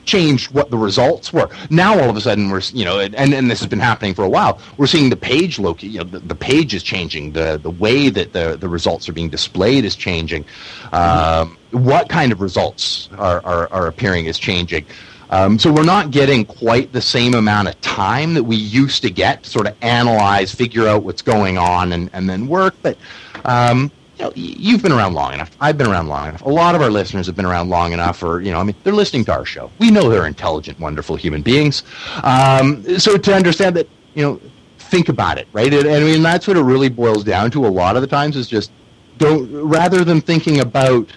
[0.05, 1.49] changed what the results were.
[1.71, 4.25] Now all of a sudden we're you know and and this has been happening for
[4.25, 4.61] a while.
[4.77, 7.33] We're seeing the page look you know the, the page is changing.
[7.33, 10.45] The the way that the the results are being displayed is changing.
[10.93, 14.87] Um, what kind of results are, are, are appearing is changing.
[15.31, 19.11] Um, so we're not getting quite the same amount of time that we used to
[19.11, 22.75] get to sort of analyze, figure out what's going on, and, and then work.
[22.83, 22.99] But
[23.45, 25.51] um, you know, you've been around long enough.
[25.61, 26.43] I've been around long enough.
[26.43, 28.77] A lot of our listeners have been around long enough, or you know, I mean,
[28.85, 29.71] they're listening to our show.
[29.79, 31.85] We know they're intelligent, wonderful human beings.
[32.23, 34.41] Um, so to understand that, you know,
[34.79, 35.73] think about it, right?
[35.73, 37.67] And, I mean, that's what it really boils down to.
[37.67, 38.71] A lot of the times is just
[39.17, 41.09] don't rather than thinking about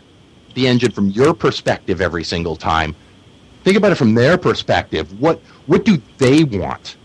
[0.53, 2.95] the engine from your perspective every single time.
[3.65, 5.19] Think about it from their perspective.
[5.19, 6.95] What what do they want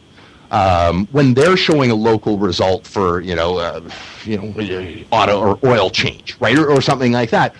[0.50, 3.80] um, when they're showing a local result for you know uh,
[4.24, 7.54] you know auto or oil change, right, or, or something like that?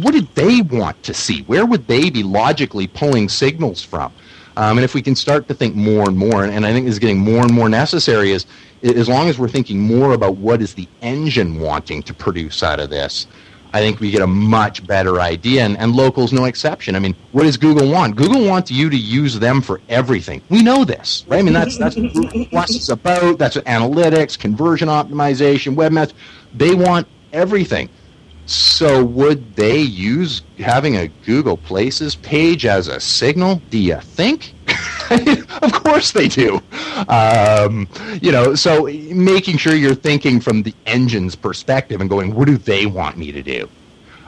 [0.00, 1.42] What did they want to see?
[1.42, 4.12] Where would they be logically pulling signals from?
[4.56, 6.86] Um, and if we can start to think more and more, and, and I think
[6.86, 8.46] this is getting more and more necessary, is
[8.82, 12.80] as long as we're thinking more about what is the engine wanting to produce out
[12.80, 13.26] of this,
[13.72, 16.96] I think we get a much better idea, and, and local's no exception.
[16.96, 18.16] I mean, what does Google want?
[18.16, 20.40] Google wants you to use them for everything.
[20.48, 21.38] We know this, right?
[21.38, 23.38] I mean, that's that's what Google Plus is about.
[23.38, 26.14] That's what analytics, conversion optimization, webmaster.
[26.54, 27.90] They want everything.
[28.46, 33.60] So would they use having a Google Places page as a signal?
[33.68, 34.54] Do you think?
[35.62, 36.60] of course they do.
[37.08, 37.88] Um,
[38.20, 42.58] you know, so making sure you're thinking from the engine's perspective and going, what do
[42.58, 43.68] they want me to do?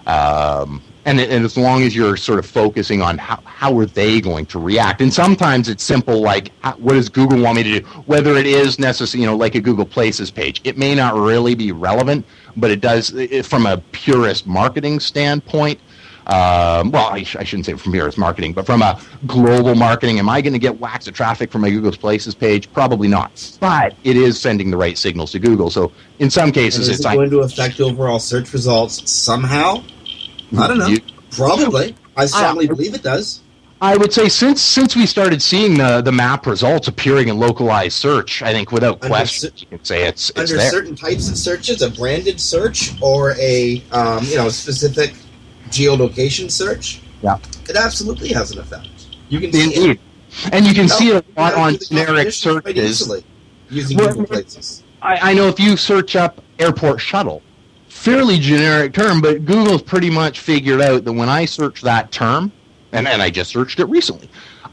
[0.07, 4.21] Um, and, and as long as you're sort of focusing on how, how are they
[4.21, 7.81] going to react and sometimes it's simple like how, what does google want me to
[7.81, 11.15] do whether it is necessary you know like a google places page it may not
[11.15, 12.25] really be relevant
[12.57, 15.81] but it does it, from a purist marketing standpoint
[16.27, 19.75] um, well, I, sh- I, shouldn't say from here, it's marketing, but from a global
[19.75, 22.73] marketing, am I going to get whacks of traffic from my Google's Places page?
[22.73, 23.57] Probably not.
[23.61, 25.71] But it is sending the right signals to Google.
[25.71, 29.83] So in some cases, is it's it going to affect overall search results somehow.
[30.57, 30.87] I don't know.
[30.87, 31.95] You- Probably.
[32.17, 33.41] I strongly believe it does.
[33.83, 37.97] I would say since since we started seeing the the map results appearing in localized
[37.97, 40.71] search, I think without Under question cer- you can say it's it's Under there.
[40.71, 45.15] certain types of searches, a branded search or a um, you know specific
[45.71, 48.89] geolocation search, yeah, it absolutely has an effect.
[49.29, 50.01] You can see it.
[50.53, 53.11] And you can No, see it a lot on generic searches.
[53.69, 54.83] using Well, Places.
[55.03, 57.43] I, I know if you search up airport shuttle,
[57.89, 62.53] fairly generic term, but Google's pretty much figured out that when I search that term,
[62.93, 64.29] and, and I just searched it recently,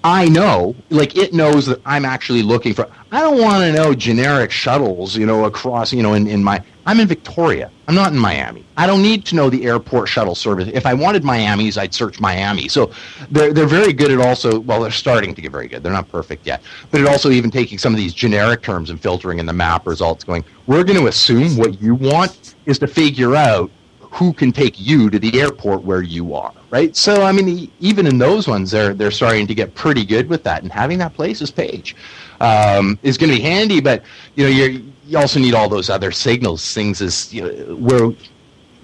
[0.07, 2.89] I know, like it knows that I'm actually looking for.
[3.11, 6.63] I don't want to know generic shuttles, you know, across, you know, in, in my.
[6.85, 7.69] I'm in Victoria.
[7.89, 8.63] I'm not in Miami.
[8.77, 10.69] I don't need to know the airport shuttle service.
[10.71, 12.69] If I wanted Miami's, I'd search Miami.
[12.69, 12.91] So
[13.31, 14.61] they're they're very good at also.
[14.61, 15.83] Well, they're starting to get very good.
[15.83, 19.01] They're not perfect yet, but it also even taking some of these generic terms and
[19.01, 20.23] filtering in the map results.
[20.23, 23.69] Going, we're going to assume what you want is to figure out
[24.17, 26.95] who can take you to the airport where you are, right?
[26.95, 30.43] So I mean, even in those ones, they're they're starting to get pretty good with
[30.43, 31.95] that, and having that places page
[32.41, 33.79] um, is going to be handy.
[33.79, 34.03] But
[34.35, 38.11] you know, you you also need all those other signals, things is you know, where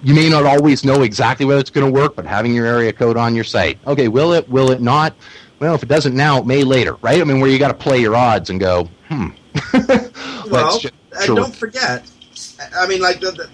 [0.04, 2.92] you may not always know exactly whether it's going to work, but having your area
[2.92, 4.48] code on your site, okay, will it?
[4.48, 5.14] Will it not?
[5.58, 7.20] Well, if it doesn't now, it may later, right?
[7.20, 9.28] I mean, where you got to play your odds and go, hmm.
[10.50, 11.36] Well, just- and sure.
[11.36, 12.10] don't forget,
[12.60, 13.48] I- I mean, like the, the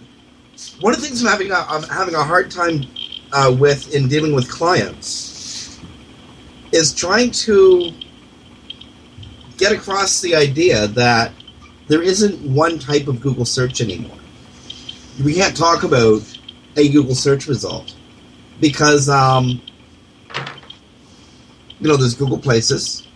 [0.81, 2.85] one of the things I'm having a, I'm having a hard time
[3.33, 5.81] uh, with in dealing with clients
[6.73, 7.93] is trying to
[9.57, 11.33] get across the idea that
[11.89, 14.17] there isn't one type of Google search anymore.
[15.23, 16.23] We can't talk about
[16.77, 17.95] a Google search result
[18.61, 19.61] because, um,
[21.79, 23.07] you know, there's Google Places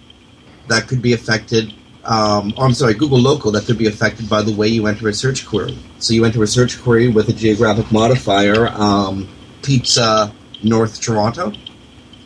[0.68, 1.72] that could be affected
[2.04, 5.08] um, or I'm sorry, Google Local that could be affected by the way you enter
[5.08, 5.76] a search query.
[5.98, 9.28] So you enter a search query with a geographic modifier, um,
[9.62, 11.52] pizza North Toronto,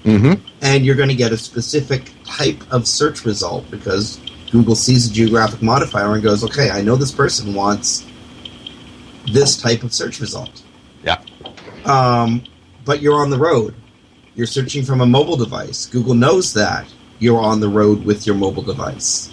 [0.04, 0.46] Mm-hmm.
[0.62, 4.18] and you're going to get a specific type of search result because
[4.50, 8.06] Google sees a geographic modifier and goes, okay, I know this person wants
[9.30, 10.62] this type of search result.
[11.04, 11.20] Yeah.
[11.84, 12.44] Um,
[12.84, 13.74] but you're on the road.
[14.34, 15.84] You're searching from a mobile device.
[15.84, 16.86] Google knows that
[17.18, 19.30] you're on the road with your mobile device.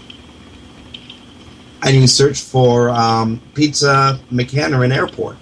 [1.86, 5.38] And you search for um, Pizza McCarran Airport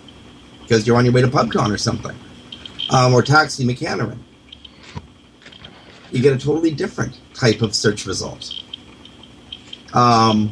[0.61, 2.15] because you're on your way to PubCon or something,
[2.89, 4.17] um, or Taxi McCarran.
[6.11, 8.61] You get a totally different type of search result.
[9.93, 10.51] Um,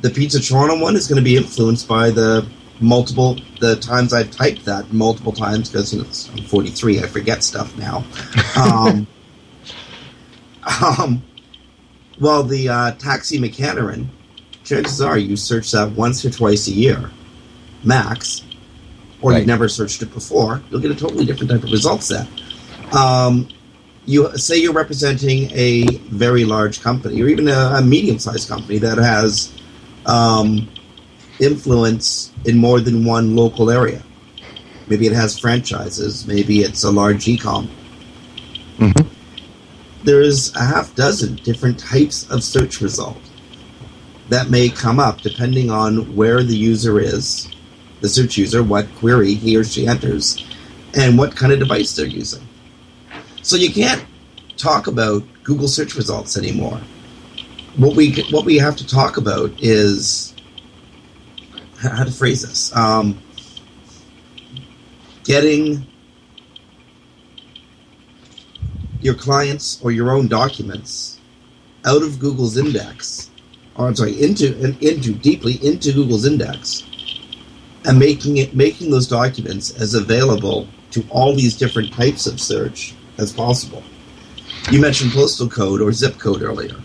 [0.00, 2.48] the Pizza Toronto one is going to be influenced by the
[2.80, 7.00] multiple the times I've typed that multiple times because you know, I'm 43.
[7.00, 8.04] I forget stuff now.
[8.56, 9.06] Um,
[10.98, 11.22] um,
[12.20, 14.06] well, the uh, Taxi McCarran,
[14.68, 17.10] chances are you search that once or twice a year,
[17.84, 18.42] max,
[19.22, 19.38] or Right.
[19.38, 20.62] you've never searched it before.
[20.70, 22.28] You'll get a totally different type of result set.
[22.92, 23.48] Um,
[24.06, 28.98] you say you're representing a very large company, or even a, a medium-sized company that
[28.98, 29.52] has
[30.06, 30.68] um,
[31.40, 34.02] influence in more than one local area.
[34.86, 36.26] Maybe it has franchises.
[36.26, 37.68] Maybe it's a large e-com.
[38.78, 39.06] Mhm.
[40.04, 43.18] There's a half dozen different types of search result
[44.28, 47.50] that may come up depending on where the user is,
[48.00, 50.44] the search user, what query he or she enters,
[50.94, 52.46] and what kind of device they're using.
[53.42, 54.04] So you can't
[54.56, 56.80] talk about Google search results anymore.
[57.76, 60.34] What we what we have to talk about is
[61.80, 62.74] how to phrase this.
[62.74, 63.18] Um,
[65.24, 65.86] getting
[69.00, 71.20] your clients or your own documents
[71.84, 73.27] out of Google's index,
[73.78, 76.84] or I'm sorry, into into deeply into Google's index,
[77.86, 82.94] and making it making those documents as available to all these different types of search
[83.16, 83.82] as possible.
[84.70, 86.76] You mentioned postal code or zip code earlier.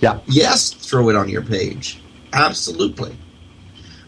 [0.00, 0.20] Yeah.
[0.26, 2.00] Yes, throw it on your page.
[2.32, 3.16] Absolutely.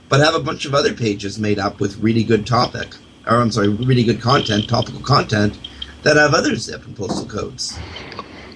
[0.08, 2.94] But have a bunch of other pages made up with really good topic,
[3.26, 5.58] or I'm sorry, really good content, topical content,
[6.02, 7.78] that have other zip and postal codes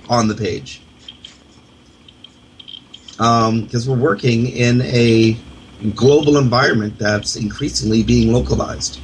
[0.09, 0.83] on the page.
[3.19, 5.37] Um, because we're working in a
[5.95, 9.01] global environment that's increasingly being localized.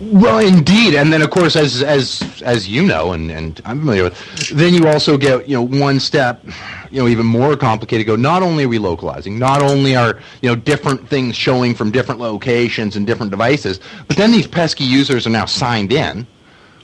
[0.00, 4.04] Well, indeed, and then of course, as as as you know, and and I'm familiar
[4.04, 6.44] with, then you also get you know one step,
[6.90, 8.06] you know, even more complicated.
[8.06, 11.90] Go not only are we localizing, not only are you know different things showing from
[11.90, 16.26] different locations and different devices, but then these pesky users are now signed in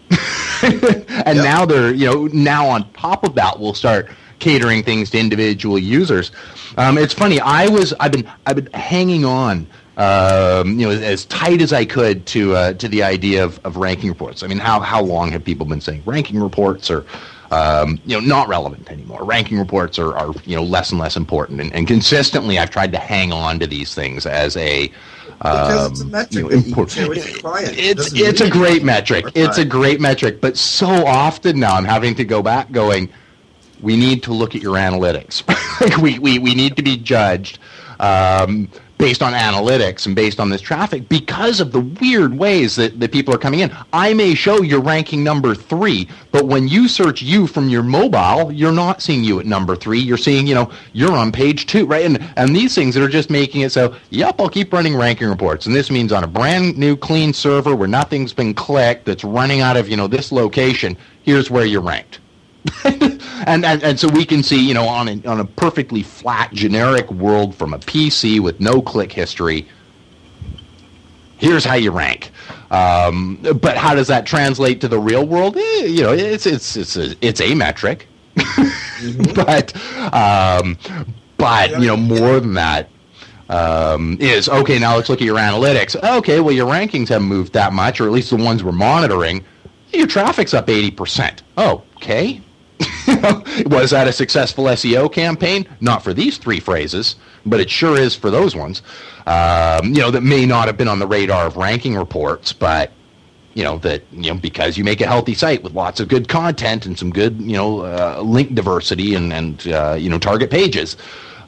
[0.62, 4.09] and now they're you know now on top of that we'll start
[4.39, 6.32] catering things to individual users.
[6.76, 7.41] Um, it's funny.
[7.41, 9.66] I was I've been I've been hanging on.
[9.99, 13.78] Um, you know, as tight as I could to uh, to the idea of, of
[13.78, 14.43] ranking reports.
[14.43, 17.07] I mean, how how long have people been saying ranking reports are
[17.51, 19.24] um, you know not relevant anymore?
[19.24, 22.93] Ranking reports are, are you know less and less important, and, and consistently I've tried
[22.93, 24.93] to hang on to these things as a
[25.45, 27.72] it's a um, you know, that you can import- share with your client.
[27.72, 29.26] It it's it's a great metric.
[29.34, 33.11] It's a great metric, but so often now I'm having to go back going,
[33.81, 35.43] we need to look at your analytics.
[36.03, 37.59] we, we, we need to be judged
[38.01, 38.68] um,
[38.99, 43.12] based on analytics and based on this traffic because of the weird ways that, that
[43.12, 43.74] people are coming in.
[43.93, 48.51] I may show you're ranking number three, but when you search you from your mobile,
[48.51, 49.99] you're not seeing you at number three.
[49.99, 52.07] You're seeing, you know, you're on page two, right?
[52.07, 55.29] And, and these things that are just making it so, yep, I'll keep running ranking
[55.29, 55.66] reports.
[55.66, 59.61] And this means on a brand new clean server where nothing's been clicked that's running
[59.61, 62.20] out of, you know, this location, here's where you're ranked
[62.85, 66.53] and, and and so we can see, you know, on a, on a perfectly flat
[66.53, 69.67] generic world from a PC with no click history.
[71.39, 72.31] Here's how you rank.
[72.71, 75.57] Um, but how does that translate to the real world?
[75.57, 78.09] Eh, you know, it's it's it's a, it's a metric,
[79.35, 79.75] but
[80.12, 80.79] um,
[81.37, 82.89] but you know more than that
[83.49, 84.79] um, is okay.
[84.79, 85.95] Now let's look at your analytics.
[86.19, 89.45] Okay, well your rankings haven't moved that much, or at least the ones we're monitoring.
[89.93, 91.43] Your traffic's up eighty percent.
[91.57, 92.41] Oh, okay.
[93.67, 95.67] Was that a successful SEO campaign?
[95.81, 98.83] Not for these three phrases, but it sure is for those ones.
[99.27, 102.93] Um, you know that may not have been on the radar of ranking reports, but
[103.55, 106.29] you know that you know because you make a healthy site with lots of good
[106.29, 110.51] content and some good you know uh, link diversity and and uh, you know target
[110.51, 110.97] pages.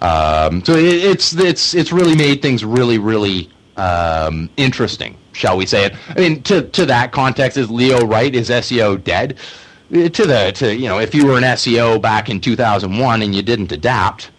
[0.01, 5.64] Um, so it, it's it's it's really made things really really um, interesting, shall we
[5.66, 5.95] say it?
[6.09, 8.35] I mean, to to that context, is Leo right?
[8.35, 9.39] Is SEO dead?
[9.91, 13.41] To the to you know, if you were an SEO back in 2001 and you
[13.41, 14.30] didn't adapt,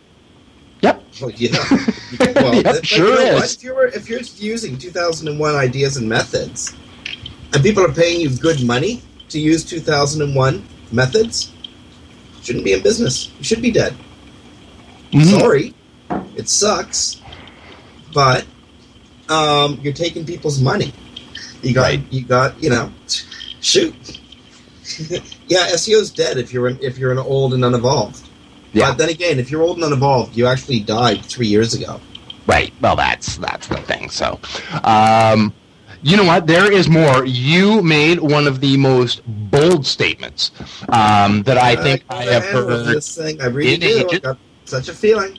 [0.81, 1.57] yep, Well, yeah.
[2.19, 3.55] Well, Yep, that- sure you know is.
[3.55, 6.75] If you're if you're using 2001 ideas and methods,
[7.51, 11.51] and people are paying you good money to use 2001 methods,
[12.37, 13.31] you shouldn't be in business.
[13.39, 13.95] You should be dead.
[15.11, 15.39] Mm-hmm.
[15.39, 15.73] Sorry,
[16.35, 17.21] it sucks,
[18.13, 18.45] but
[19.29, 20.93] um, you're taking people's money.
[21.63, 22.91] You got you got you know,
[23.61, 23.95] shoot.
[25.49, 28.29] yeah, SEO's dead if you're an, if you're an old and unevolved.
[28.71, 28.89] Yeah.
[28.89, 31.99] But then again, if you're old and unevolved, you actually died three years ago.
[32.47, 32.71] Right.
[32.81, 34.09] Well, that's that's the thing.
[34.09, 34.39] So,
[34.83, 35.53] um,
[36.01, 36.47] you know what?
[36.47, 37.25] There is more.
[37.25, 40.51] You made one of the most bold statements
[40.89, 42.87] um, that I think I have heard.
[42.87, 44.05] This thing, I really do.
[44.07, 44.23] agent.
[44.23, 45.37] Got such a feeling.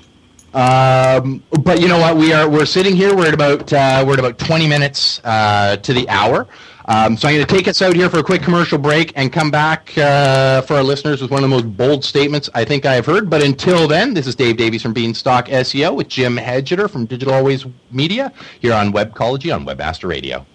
[0.53, 2.17] Um, but you know what?
[2.17, 3.15] We are we're sitting here.
[3.15, 6.49] We're at about uh, we're at about twenty minutes uh, to the hour.
[6.87, 9.33] Um, so I'm going to take us out here for a quick commercial break and
[9.33, 12.87] come back uh, for our listeners with one of the most bold statements I think
[12.87, 13.29] I have heard.
[13.31, 17.35] But until then, this is Dave Davies from Beanstalk SEO with Jim Hedger from Digital
[17.35, 20.47] Always Media here on Webcology on Webmaster Radio.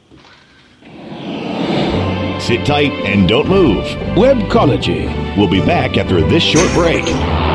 [2.40, 3.86] Sit tight and don't move.
[4.16, 5.38] Webcology.
[5.38, 7.55] We'll be back after this short break.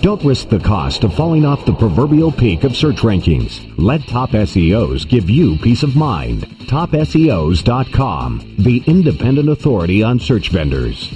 [0.00, 3.60] Don't risk the cost of falling off the proverbial peak of search rankings.
[3.76, 6.42] Let Top SEOs give you peace of mind.
[6.68, 11.12] TopSEOs.com, the independent authority on search vendors.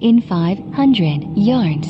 [0.00, 1.86] In 500 yards,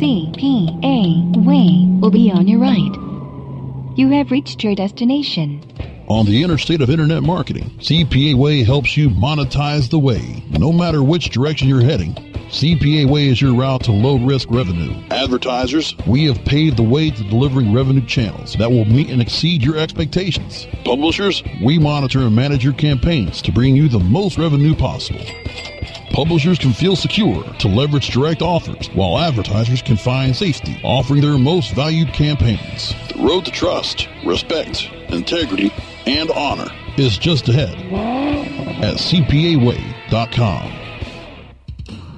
[0.00, 3.98] CPA Way will be on your right.
[3.98, 5.62] You have reached your destination.
[6.08, 10.42] On the interstate of internet marketing, CPA Way helps you monetize the way.
[10.50, 14.94] No matter which direction you're heading, CPA Way is your route to low risk revenue.
[15.10, 19.62] Advertisers, we have paved the way to delivering revenue channels that will meet and exceed
[19.62, 20.66] your expectations.
[20.84, 25.24] Publishers, we monitor and manage your campaigns to bring you the most revenue possible.
[26.12, 31.38] Publishers can feel secure to leverage direct offers, while advertisers can find safety offering their
[31.38, 32.94] most valued campaigns.
[33.16, 35.72] The road to trust, respect, integrity,
[36.06, 37.78] and honor is just ahead
[38.84, 40.81] at cpaway.com.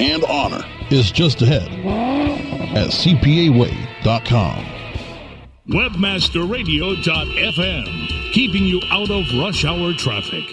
[0.00, 1.68] and honor is just ahead
[2.76, 4.64] at cpaway.com.
[5.68, 10.44] Webmasterradio.fm, keeping you out of rush hour traffic.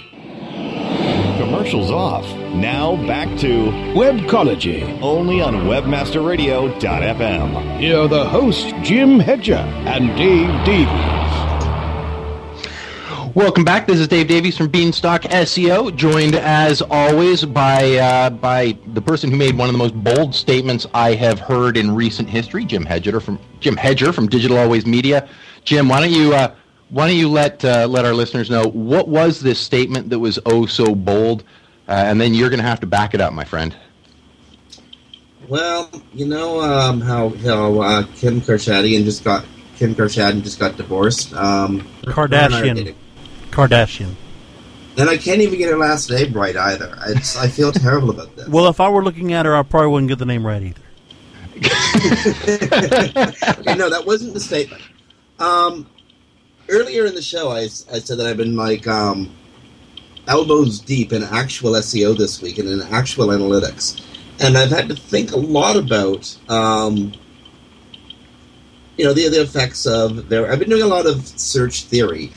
[1.38, 2.26] Commercials off.
[2.56, 7.80] Now back to Webcology, only on WebmasterRadio.fm.
[7.80, 11.24] Here are the hosts, Jim Hedger and Dave Davies.
[13.36, 13.86] Welcome back.
[13.86, 19.29] This is Dave Davies from Beanstalk SEO, joined as always by uh, by the person
[19.29, 22.86] who made one of the most bold statements I have heard in recent history, Jim
[22.86, 25.27] Hedger from Jim Hedger from Digital Always Media.
[25.65, 26.55] Jim, why don't you uh,
[26.91, 30.39] why don't you let uh, let our listeners know what was this statement that was
[30.45, 31.43] oh so bold,
[31.89, 33.75] uh, and then you're going to have to back it up, my friend.
[35.49, 40.77] Well, you know um, how how uh, Kim Kardashian just got Kim Kardashian just got
[40.77, 41.33] divorced.
[41.33, 42.95] Um, her and I are Kardashian.
[43.56, 44.16] Kardashian.
[44.97, 46.97] And I can't even get her last name right either.
[47.08, 48.47] It's, I feel terrible about this.
[48.47, 50.82] Well, if I were looking at her, I probably wouldn't get the name right either.
[51.56, 51.68] okay,
[53.76, 54.82] no, that wasn't the statement.
[55.39, 55.89] Um,
[56.70, 59.34] earlier in the show, I, I said that I've been like um,
[60.28, 64.01] elbows deep in actual SEO this week and in actual analytics,
[64.41, 67.14] and I've had to think a lot about um,
[68.97, 70.51] you know the the effects of there.
[70.51, 72.32] I've been doing a lot of search theory.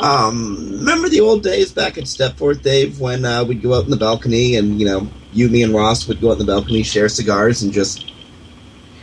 [0.00, 3.90] Um, remember the old days back at Stepforth, Dave, when uh, we'd go out in
[3.90, 6.82] the balcony and you know you, me, and Ross would go out in the balcony,
[6.82, 8.10] share cigars, and just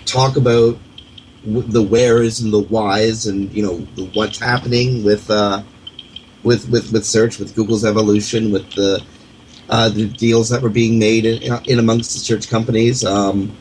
[0.05, 0.77] talk about
[1.45, 3.77] the wheres and the whys and you know
[4.13, 5.61] what's happening with uh,
[6.43, 9.03] with with with search, with Google's evolution, with the
[9.69, 13.05] uh, the deals that were being made in, in amongst the search companies.
[13.05, 13.55] Um,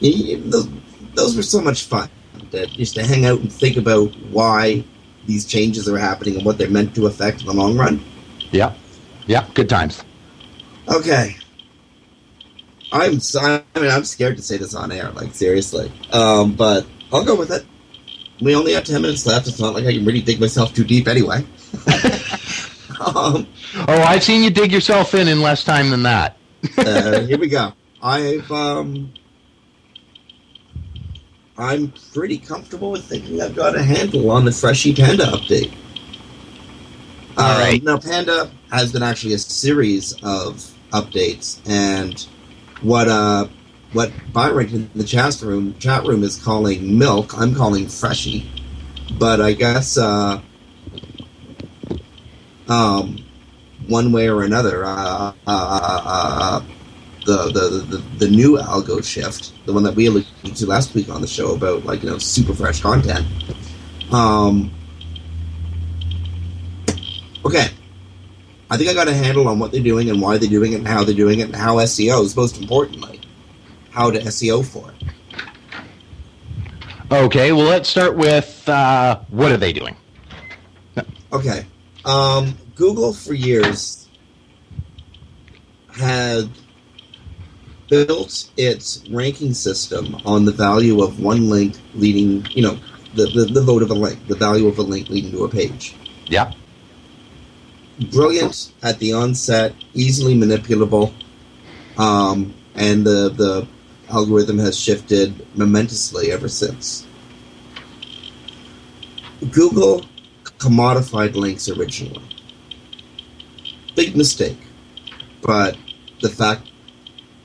[0.00, 0.68] those,
[1.14, 2.08] those were so much fun.
[2.50, 4.84] That just to hang out and think about why
[5.26, 8.02] these changes are happening and what they're meant to affect in the long run.
[8.50, 8.74] Yeah,
[9.26, 10.02] yeah, good times.
[10.88, 11.36] Okay.
[12.92, 15.90] I'm I mean I'm scared to say this on air, like seriously.
[16.12, 17.64] Um, but I'll go with it.
[18.40, 19.48] We only have ten minutes left.
[19.48, 21.44] It's not like I can really dig myself too deep anyway.
[23.00, 23.46] um,
[23.88, 26.36] Oh, I've seen you dig yourself in in less time than that.
[26.78, 27.72] uh, here we go.
[28.02, 29.12] I've um,
[31.56, 35.72] I'm pretty comfortable with thinking I've got a handle on the Freshy Panda update.
[37.36, 37.82] All right.
[37.82, 42.26] Now, Panda has been actually a series of updates, and
[42.80, 43.48] what uh,
[43.92, 48.50] what Byron in the chat room chat room is calling milk, I'm calling Freshy.
[49.18, 50.40] But I guess uh,
[52.68, 53.24] um,
[53.86, 56.64] one way or another, uh, uh, uh, uh,
[57.24, 61.08] the, the, the the new algo shift, the one that we alluded to last week
[61.08, 63.26] on the show about like you know super fresh content.
[64.12, 64.70] Um,
[67.44, 67.68] okay,
[68.70, 70.76] I think I got a handle on what they're doing and why they're doing it
[70.76, 73.20] and how they're doing it and how SEO is most importantly
[73.94, 74.96] how to SEO for it.
[77.12, 79.96] Okay, well, let's start with uh, what are they doing?
[81.32, 81.64] Okay.
[82.04, 84.08] Um, Google for years
[85.92, 86.50] had
[87.94, 92.76] built its ranking system on the value of one link leading, you know,
[93.14, 95.48] the, the, the vote of a link, the value of a link leading to a
[95.48, 95.94] page.
[96.26, 96.52] Yeah.
[98.10, 101.12] Brilliant at the onset, easily manipulable,
[101.96, 103.68] um, and the, the
[104.10, 107.06] algorithm has shifted momentously ever since.
[109.52, 110.04] Google
[110.58, 112.22] commodified links originally.
[113.94, 114.58] Big mistake.
[115.42, 115.76] But
[116.20, 116.70] the fact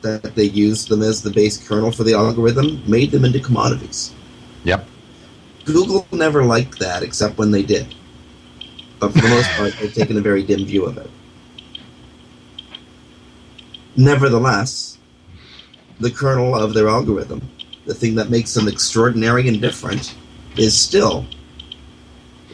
[0.01, 4.13] that they used them as the base kernel for the algorithm made them into commodities.
[4.63, 4.87] Yep.
[5.65, 7.93] Google never liked that except when they did.
[8.99, 11.09] but for the most part, they've taken a very dim view of it.
[13.95, 14.97] Nevertheless,
[15.99, 17.41] the kernel of their algorithm,
[17.85, 20.15] the thing that makes them extraordinary and different,
[20.57, 21.25] is still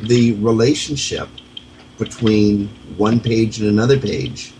[0.02, 1.30] the relationship
[1.98, 2.68] between
[2.98, 4.54] one page and another page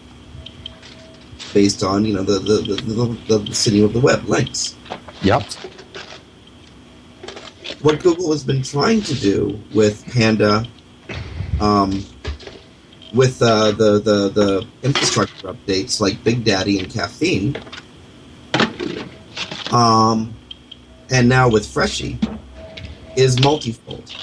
[1.56, 4.76] based on you know the the, the, the, the city of the web links.
[5.24, 5.44] Yep.
[7.82, 10.68] What Google has been trying to do with Panda,
[11.62, 12.04] um,
[13.14, 17.56] with uh, the, the the infrastructure updates like Big Daddy and Caffeine,
[19.72, 20.36] um,
[21.10, 22.20] and now with Freshie,
[23.16, 24.14] is multifold.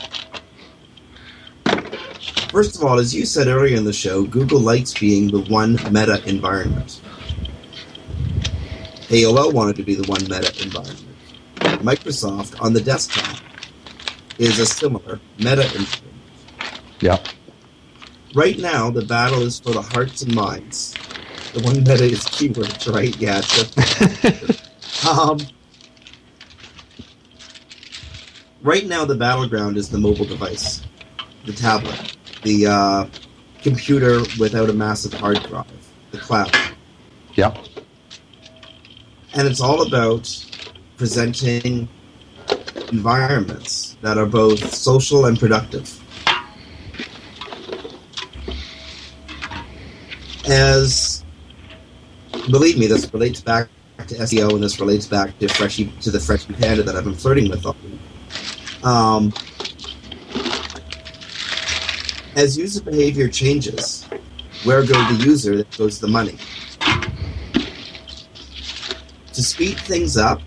[2.51, 5.73] First of all, as you said earlier in the show, Google likes being the one
[5.91, 7.01] meta environment.
[9.13, 11.17] AOL wanted to be the one meta environment.
[11.85, 13.37] Microsoft on the desktop
[14.39, 16.15] is a similar meta environment.
[17.01, 17.29] Yep.
[18.35, 20.95] Right now, the battle is for the hearts and minds.
[21.53, 23.15] The one meta is keywords, right?
[23.19, 23.43] Yeah.
[25.09, 25.39] Um,
[28.63, 30.81] right now, the battleground is the mobile device,
[31.45, 33.07] the tablet, the uh,
[33.63, 35.67] computer without a massive hard drive,
[36.13, 36.57] the cloud.
[37.35, 37.59] Yep.
[39.35, 40.29] And it's all about
[40.97, 41.89] presenting
[42.91, 45.99] environments that are both social and productive.
[50.49, 51.25] As
[52.51, 53.69] believe me, this relates back
[53.99, 57.15] to SEO and this relates back to Freshie to the Freshie Panda that I've been
[57.15, 57.65] flirting with.
[57.65, 57.77] all.
[58.85, 59.33] Um,
[62.35, 64.05] as user behavior changes,
[64.65, 65.57] where goes the user?
[65.57, 66.37] There goes the money.
[69.43, 70.41] To speed things up,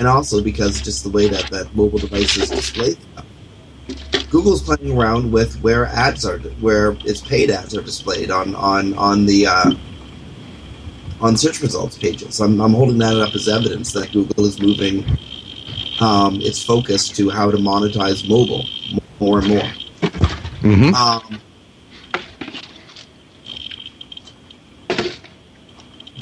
[0.00, 5.30] and also because just the way that, that mobile devices display stuff, Google's playing around
[5.30, 9.70] with where ads are, where its paid ads are displayed on on on the uh,
[11.20, 12.40] on search results pages.
[12.40, 15.04] I'm, I'm holding that up as evidence that Google is moving
[16.00, 18.64] um, its focus to how to monetize mobile
[19.20, 19.70] more and more.
[20.62, 20.92] Mm-hmm.
[20.92, 21.40] Um,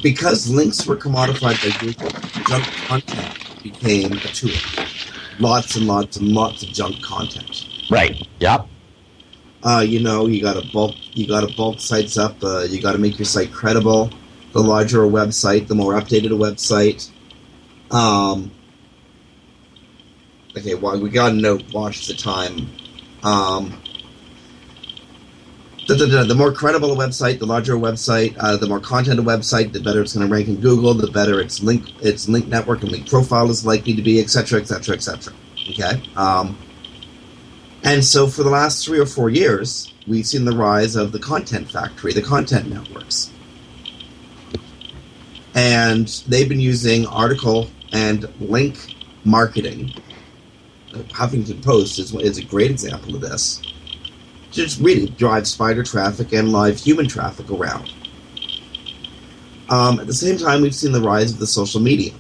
[0.03, 2.11] because links were commodified by Google,
[2.49, 4.51] junk content became a tool.
[5.39, 7.67] Lots and lots and lots of junk content.
[7.91, 8.27] Right.
[8.41, 8.67] Yep.
[9.63, 12.43] Uh, you know, you got to bulk, you got to bulk sites up.
[12.43, 14.11] Uh, you got to make your site credible.
[14.53, 17.11] The larger a website, the more updated a website.
[17.91, 18.51] Um,
[20.57, 21.63] okay, well, we got a note.
[21.73, 22.69] Watch the time.
[23.23, 23.81] Um,
[25.95, 29.19] the, the, the more credible a website, the larger a website, uh, the more content
[29.19, 32.29] a website, the better it's going to rank in Google, the better its link its
[32.29, 35.33] link network and link profile is likely to be, etc., etc., etc.
[35.71, 36.03] Okay.
[36.17, 36.59] Um,
[37.83, 41.19] and so, for the last three or four years, we've seen the rise of the
[41.19, 43.31] content factory, the content networks,
[45.55, 49.93] and they've been using article and link marketing.
[50.93, 53.63] The Huffington Post is, is a great example of this
[54.51, 57.93] just really drive spider traffic and live human traffic around.
[59.69, 62.13] Um, at the same time, we've seen the rise of the social media.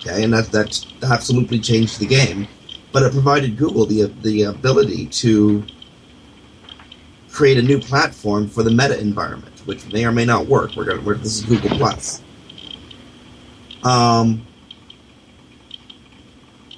[0.00, 2.48] Okay, and that that absolutely changed the game,
[2.90, 5.64] but it provided Google the the ability to
[7.30, 10.74] create a new platform for the meta environment, which may or may not work.
[10.74, 11.04] We're going.
[11.04, 12.22] We're, this is Google Plus.
[13.84, 14.46] Um,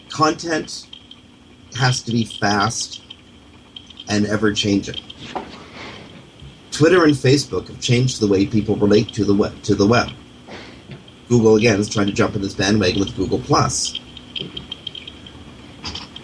[0.08, 0.88] content
[1.74, 3.01] has to be fast
[4.08, 4.96] and ever changing.
[6.70, 9.62] Twitter and Facebook have changed the way people relate to the web.
[9.64, 10.10] To the web.
[11.28, 13.98] Google again is trying to jump in this bandwagon with Google Plus.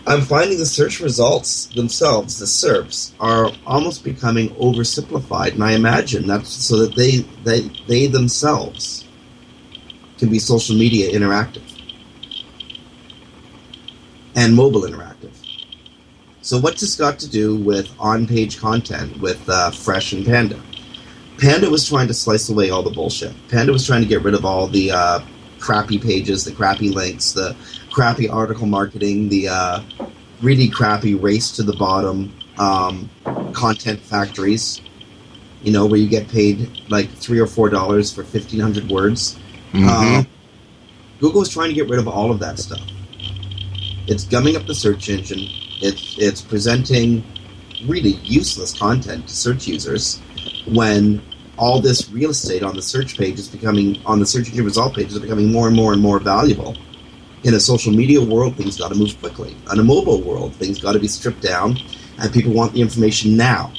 [0.06, 6.26] I'm finding the search results themselves, the SERPs, are almost becoming oversimplified, and I imagine
[6.26, 9.04] that's so that they they they themselves
[10.16, 11.62] can be social media interactive
[14.34, 15.07] and mobile interactive.
[16.48, 20.58] So what's this got to do with on-page content with uh, Fresh and Panda?
[21.36, 23.34] Panda was trying to slice away all the bullshit.
[23.50, 25.20] Panda was trying to get rid of all the uh,
[25.58, 27.54] crappy pages, the crappy links, the
[27.90, 29.82] crappy article marketing, the uh,
[30.40, 33.10] really crappy race to the bottom um,
[33.52, 34.80] content factories.
[35.62, 39.38] You know, where you get paid like three or four dollars for fifteen hundred words.
[39.74, 39.86] Mhm.
[39.86, 40.26] Um,
[41.20, 42.80] Google was trying to get rid of all of that stuff.
[44.06, 45.46] It's gumming up the search engine.
[45.80, 47.24] It's it's presenting
[47.86, 50.20] really useless content to search users
[50.66, 51.22] when
[51.56, 54.94] all this real estate on the search page is becoming on the search engine result
[54.94, 56.76] page is becoming more and more and more valuable.
[57.44, 59.56] In a social media world, things got to move quickly.
[59.72, 61.78] In a mobile world, things got to be stripped down,
[62.18, 63.72] and people want the information now.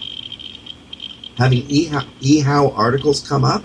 [1.37, 3.63] Having eHow articles come up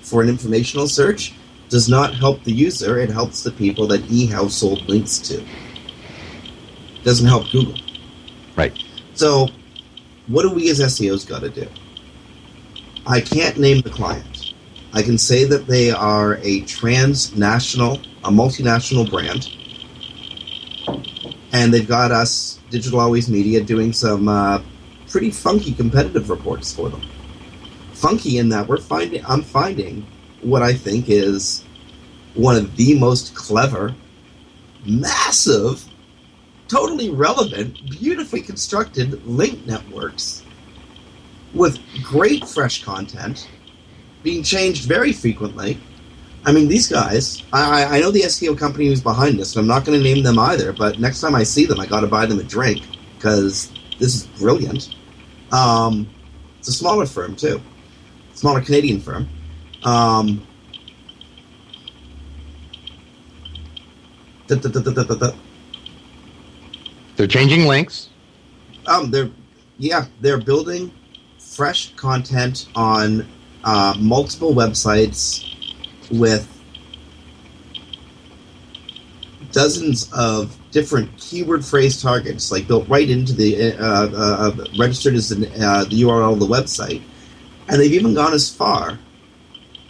[0.00, 1.34] for an informational search
[1.68, 5.44] does not help the user, it helps the people that eHow sold links to.
[7.06, 7.76] Doesn't help Google.
[8.56, 8.76] Right.
[9.14, 9.46] So,
[10.26, 11.68] what do we as SEOs got to do?
[13.06, 14.54] I can't name the client.
[14.92, 19.52] I can say that they are a transnational, a multinational brand,
[21.52, 24.60] and they've got us, Digital Always Media, doing some uh,
[25.06, 27.02] pretty funky competitive reports for them.
[27.92, 30.04] Funky in that we're finding, I'm finding
[30.42, 31.64] what I think is
[32.34, 33.94] one of the most clever,
[34.84, 35.85] massive,
[36.68, 40.42] totally relevant, beautifully constructed link networks
[41.54, 43.48] with great fresh content
[44.22, 45.78] being changed very frequently.
[46.44, 49.68] I mean, these guys, I, I know the SEO company who's behind this, and I'm
[49.68, 52.06] not going to name them either, but next time I see them, I got to
[52.06, 52.82] buy them a drink
[53.16, 54.94] because this is brilliant.
[55.50, 56.08] Um,
[56.58, 57.60] it's a smaller firm, too,
[58.34, 59.28] smaller Canadian firm.
[59.82, 60.46] Um,
[64.46, 65.32] da, da, da,
[67.16, 68.10] They're changing links.
[68.86, 69.30] Um, they're
[69.78, 70.92] yeah, they're building
[71.38, 73.26] fresh content on
[73.64, 75.42] uh, multiple websites
[76.10, 76.52] with
[79.52, 85.14] dozens of different keyword phrase targets, like built right into the uh, uh, uh registered
[85.14, 87.02] as the, uh, the URL of the website,
[87.68, 88.98] and they've even gone as far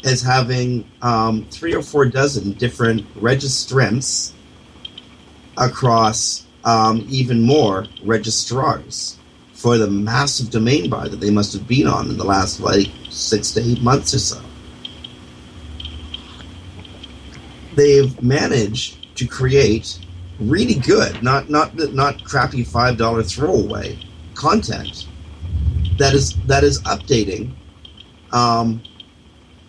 [0.05, 4.33] as having um, three or four dozen different registrants
[5.57, 9.17] across um, even more registrars
[9.55, 12.89] for the massive domain buy that they must have been on in the last like
[13.09, 14.41] six to eight months or so.
[17.75, 19.99] They've managed to create
[20.39, 23.99] really good, not not not crappy five dollar throwaway
[24.35, 25.07] content
[25.99, 27.53] that is that is updating
[28.33, 28.83] um,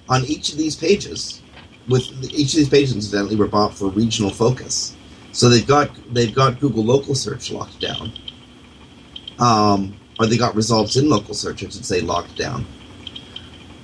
[0.09, 1.41] on each of these pages.
[1.87, 4.96] With each of these pages, incidentally, were bought for regional focus,
[5.37, 8.11] so they've got they've got Google local search locked down,
[9.37, 12.65] um, or they got results in local search, I should say, locked down.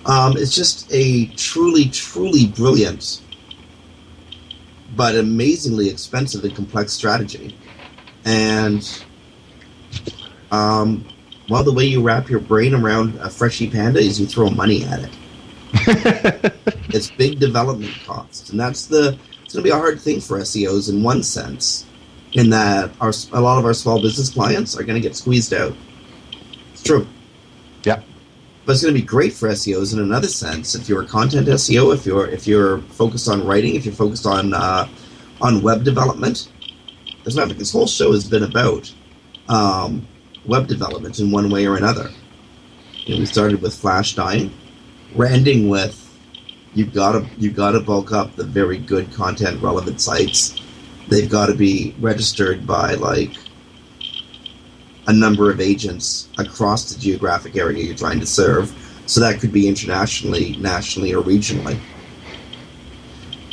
[0.07, 3.21] Um, it's just a truly, truly brilliant,
[4.95, 7.55] but amazingly expensive and complex strategy,
[8.25, 9.03] and
[10.49, 11.07] um,
[11.49, 14.85] well, the way you wrap your brain around a Freshie Panda is you throw money
[14.85, 15.17] at it.
[16.89, 19.19] it's big development costs, and that's the.
[19.53, 21.85] Going to be a hard thing for SEOs in one sense,
[22.33, 25.53] in that our a lot of our small business clients are going to get squeezed
[25.53, 25.75] out.
[26.71, 27.07] It's true.
[27.83, 28.01] Yeah.
[28.65, 30.73] But it's going to be great for SEOs in another sense.
[30.73, 34.25] If you're a content SEO, if you're if you're focused on writing, if you're focused
[34.25, 34.87] on uh,
[35.41, 36.49] on web development,
[37.23, 38.91] this, this whole show has been about
[39.49, 40.07] um,
[40.45, 42.09] web development in one way or another.
[43.05, 44.51] You know, we started with Flash dying
[45.15, 45.99] we're ending with
[46.73, 50.59] you've got to you've got to bulk up the very good content relevant sites.
[51.07, 53.31] They've got to be registered by like
[55.07, 58.73] a number of agents across the geographic area you're trying to serve.
[59.05, 61.77] So that could be internationally, nationally, or regionally.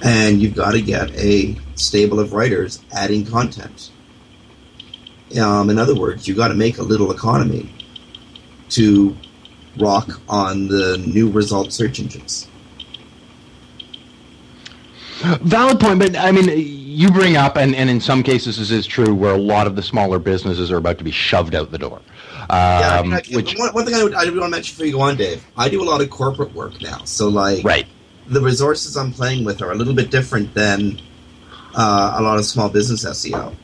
[0.03, 3.91] And you've got to get a stable of writers adding content.
[5.41, 7.75] Um, in other words, you've got to make a little economy
[8.71, 9.17] to
[9.79, 12.49] rock on the new result search engines.
[15.43, 18.87] Valid point, but I mean, you bring up, and, and in some cases this is
[18.87, 21.79] true, where a lot of the smaller businesses are about to be shoved out the
[21.79, 22.01] door.
[22.49, 24.75] Um, yeah, I mean, I, which, one, one, thing I, would, I want to mention
[24.75, 27.05] before you go on, Dave, I do a lot of corporate work now.
[27.05, 27.87] So, like, right.
[28.29, 31.01] the resources I'm playing with are a little bit different than
[31.75, 33.55] uh, a lot of small business SEO.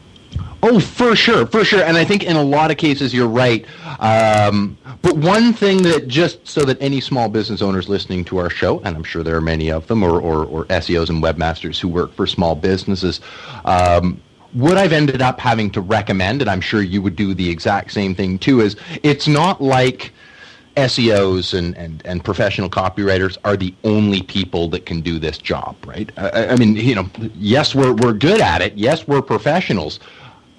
[0.62, 1.82] Oh, for sure, for sure.
[1.82, 3.64] And I think in a lot of cases you're right.
[4.00, 8.50] Um, but one thing that just so that any small business owners listening to our
[8.50, 11.78] show, and I'm sure there are many of them, or, or, or SEOs and webmasters
[11.78, 13.20] who work for small businesses,
[13.64, 14.20] um,
[14.52, 17.92] what I've ended up having to recommend, and I'm sure you would do the exact
[17.92, 20.12] same thing too, is it's not like
[20.76, 25.76] SEOs and, and, and professional copywriters are the only people that can do this job,
[25.86, 26.10] right?
[26.16, 28.76] I, I mean, you know, yes, we're, we're good at it.
[28.76, 30.00] Yes, we're professionals.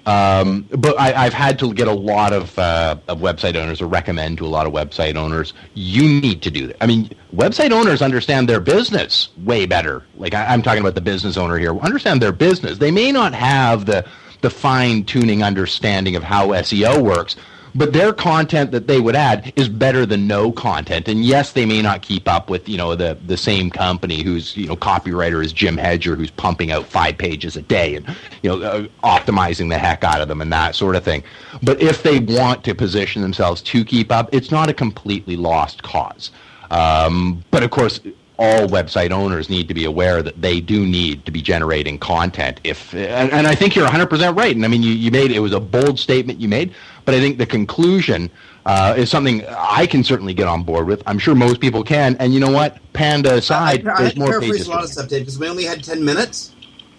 [0.08, 3.88] Um, but I, have had to get a lot of, uh, of website owners or
[3.88, 6.82] recommend to a lot of website owners, you need to do that.
[6.82, 10.06] I mean, website owners understand their business way better.
[10.16, 12.78] Like I, am talking about the business owner here, understand their business.
[12.78, 14.06] They may not have the,
[14.40, 17.36] the fine tuning understanding of how SEO works,
[17.78, 21.06] but their content that they would add is better than no content.
[21.08, 24.56] And yes, they may not keep up with you know the the same company whose
[24.56, 28.50] you know copywriter is Jim Hedger, who's pumping out five pages a day and you
[28.50, 31.22] know uh, optimizing the heck out of them and that sort of thing.
[31.62, 35.82] But if they want to position themselves to keep up, it's not a completely lost
[35.84, 36.32] cause.
[36.70, 38.00] Um, but of course,
[38.38, 42.60] all website owners need to be aware that they do need to be generating content.
[42.62, 44.54] If and, and I think you're 100% right.
[44.54, 46.72] And I mean, you, you made it was a bold statement you made,
[47.04, 48.30] but I think the conclusion
[48.64, 51.02] uh, is something I can certainly get on board with.
[51.06, 52.16] I'm sure most people can.
[52.16, 52.78] And you know what?
[52.92, 54.68] Panda aside, I, I, there's more pages.
[54.68, 56.54] a lot of stuff, Dave, because we only had 10 minutes.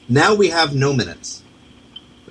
[0.09, 1.43] Now we have no minutes.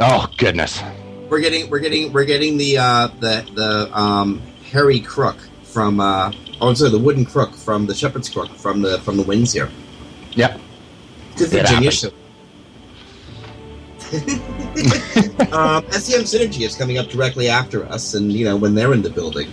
[0.00, 0.82] Oh goodness.
[1.28, 4.40] We're getting we're getting we're getting the uh, the the um,
[4.70, 8.98] hairy crook from uh, oh sorry the wooden crook from the shepherd's crook from the
[9.00, 9.70] from the wings here.
[10.32, 10.60] Yep.
[11.36, 12.12] Good Virginia happens.
[15.52, 19.02] um, SEM Synergy is coming up directly after us, and you know when they're in
[19.02, 19.52] the building,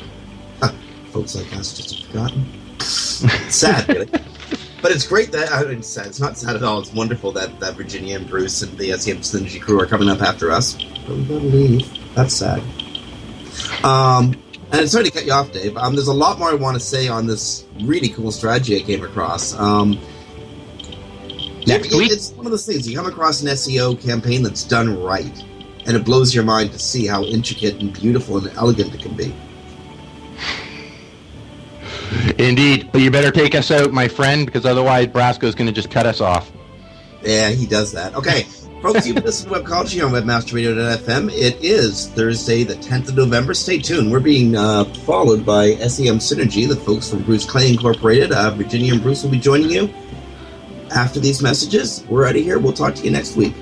[0.61, 0.71] Huh,
[1.11, 2.45] folks like us just have forgotten.
[2.79, 4.07] It's sad, really.
[4.81, 6.05] But it's great that I mean, it's, sad.
[6.07, 6.79] it's not sad at all.
[6.79, 10.21] It's wonderful that, that Virginia and Bruce and the SEM Synergy crew are coming up
[10.21, 10.73] after us.
[11.07, 12.13] But we gotta leave.
[12.13, 12.61] That's sad.
[13.83, 14.35] Um,
[14.79, 15.75] and sorry to cut you off, Dave.
[15.77, 18.81] Um, there's a lot more I want to say on this really cool strategy I
[18.81, 19.53] came across.
[19.53, 19.99] Um,
[21.67, 22.11] Next it- week.
[22.11, 22.87] It's one of those things.
[22.87, 25.43] You come across an SEO campaign that's done right,
[25.85, 29.15] and it blows your mind to see how intricate and beautiful and elegant it can
[29.15, 29.33] be.
[32.37, 32.89] Indeed.
[32.91, 36.05] But you better take us out, my friend, because otherwise Brasco's going to just cut
[36.05, 36.51] us off.
[37.23, 38.13] Yeah, he does that.
[38.15, 38.45] Okay,
[38.85, 41.31] folks, you've listening to Webcology on WebmasterRadio.fm.
[41.31, 43.55] It is Thursday, the 10th of November.
[43.55, 44.11] Stay tuned.
[44.11, 48.31] We're being uh, followed by SEM Synergy, the folks from Bruce Clay Incorporated.
[48.31, 49.91] Uh, Virginia and Bruce will be joining you.
[50.95, 52.59] After these messages, we're out of here.
[52.59, 53.55] We'll talk to you next week.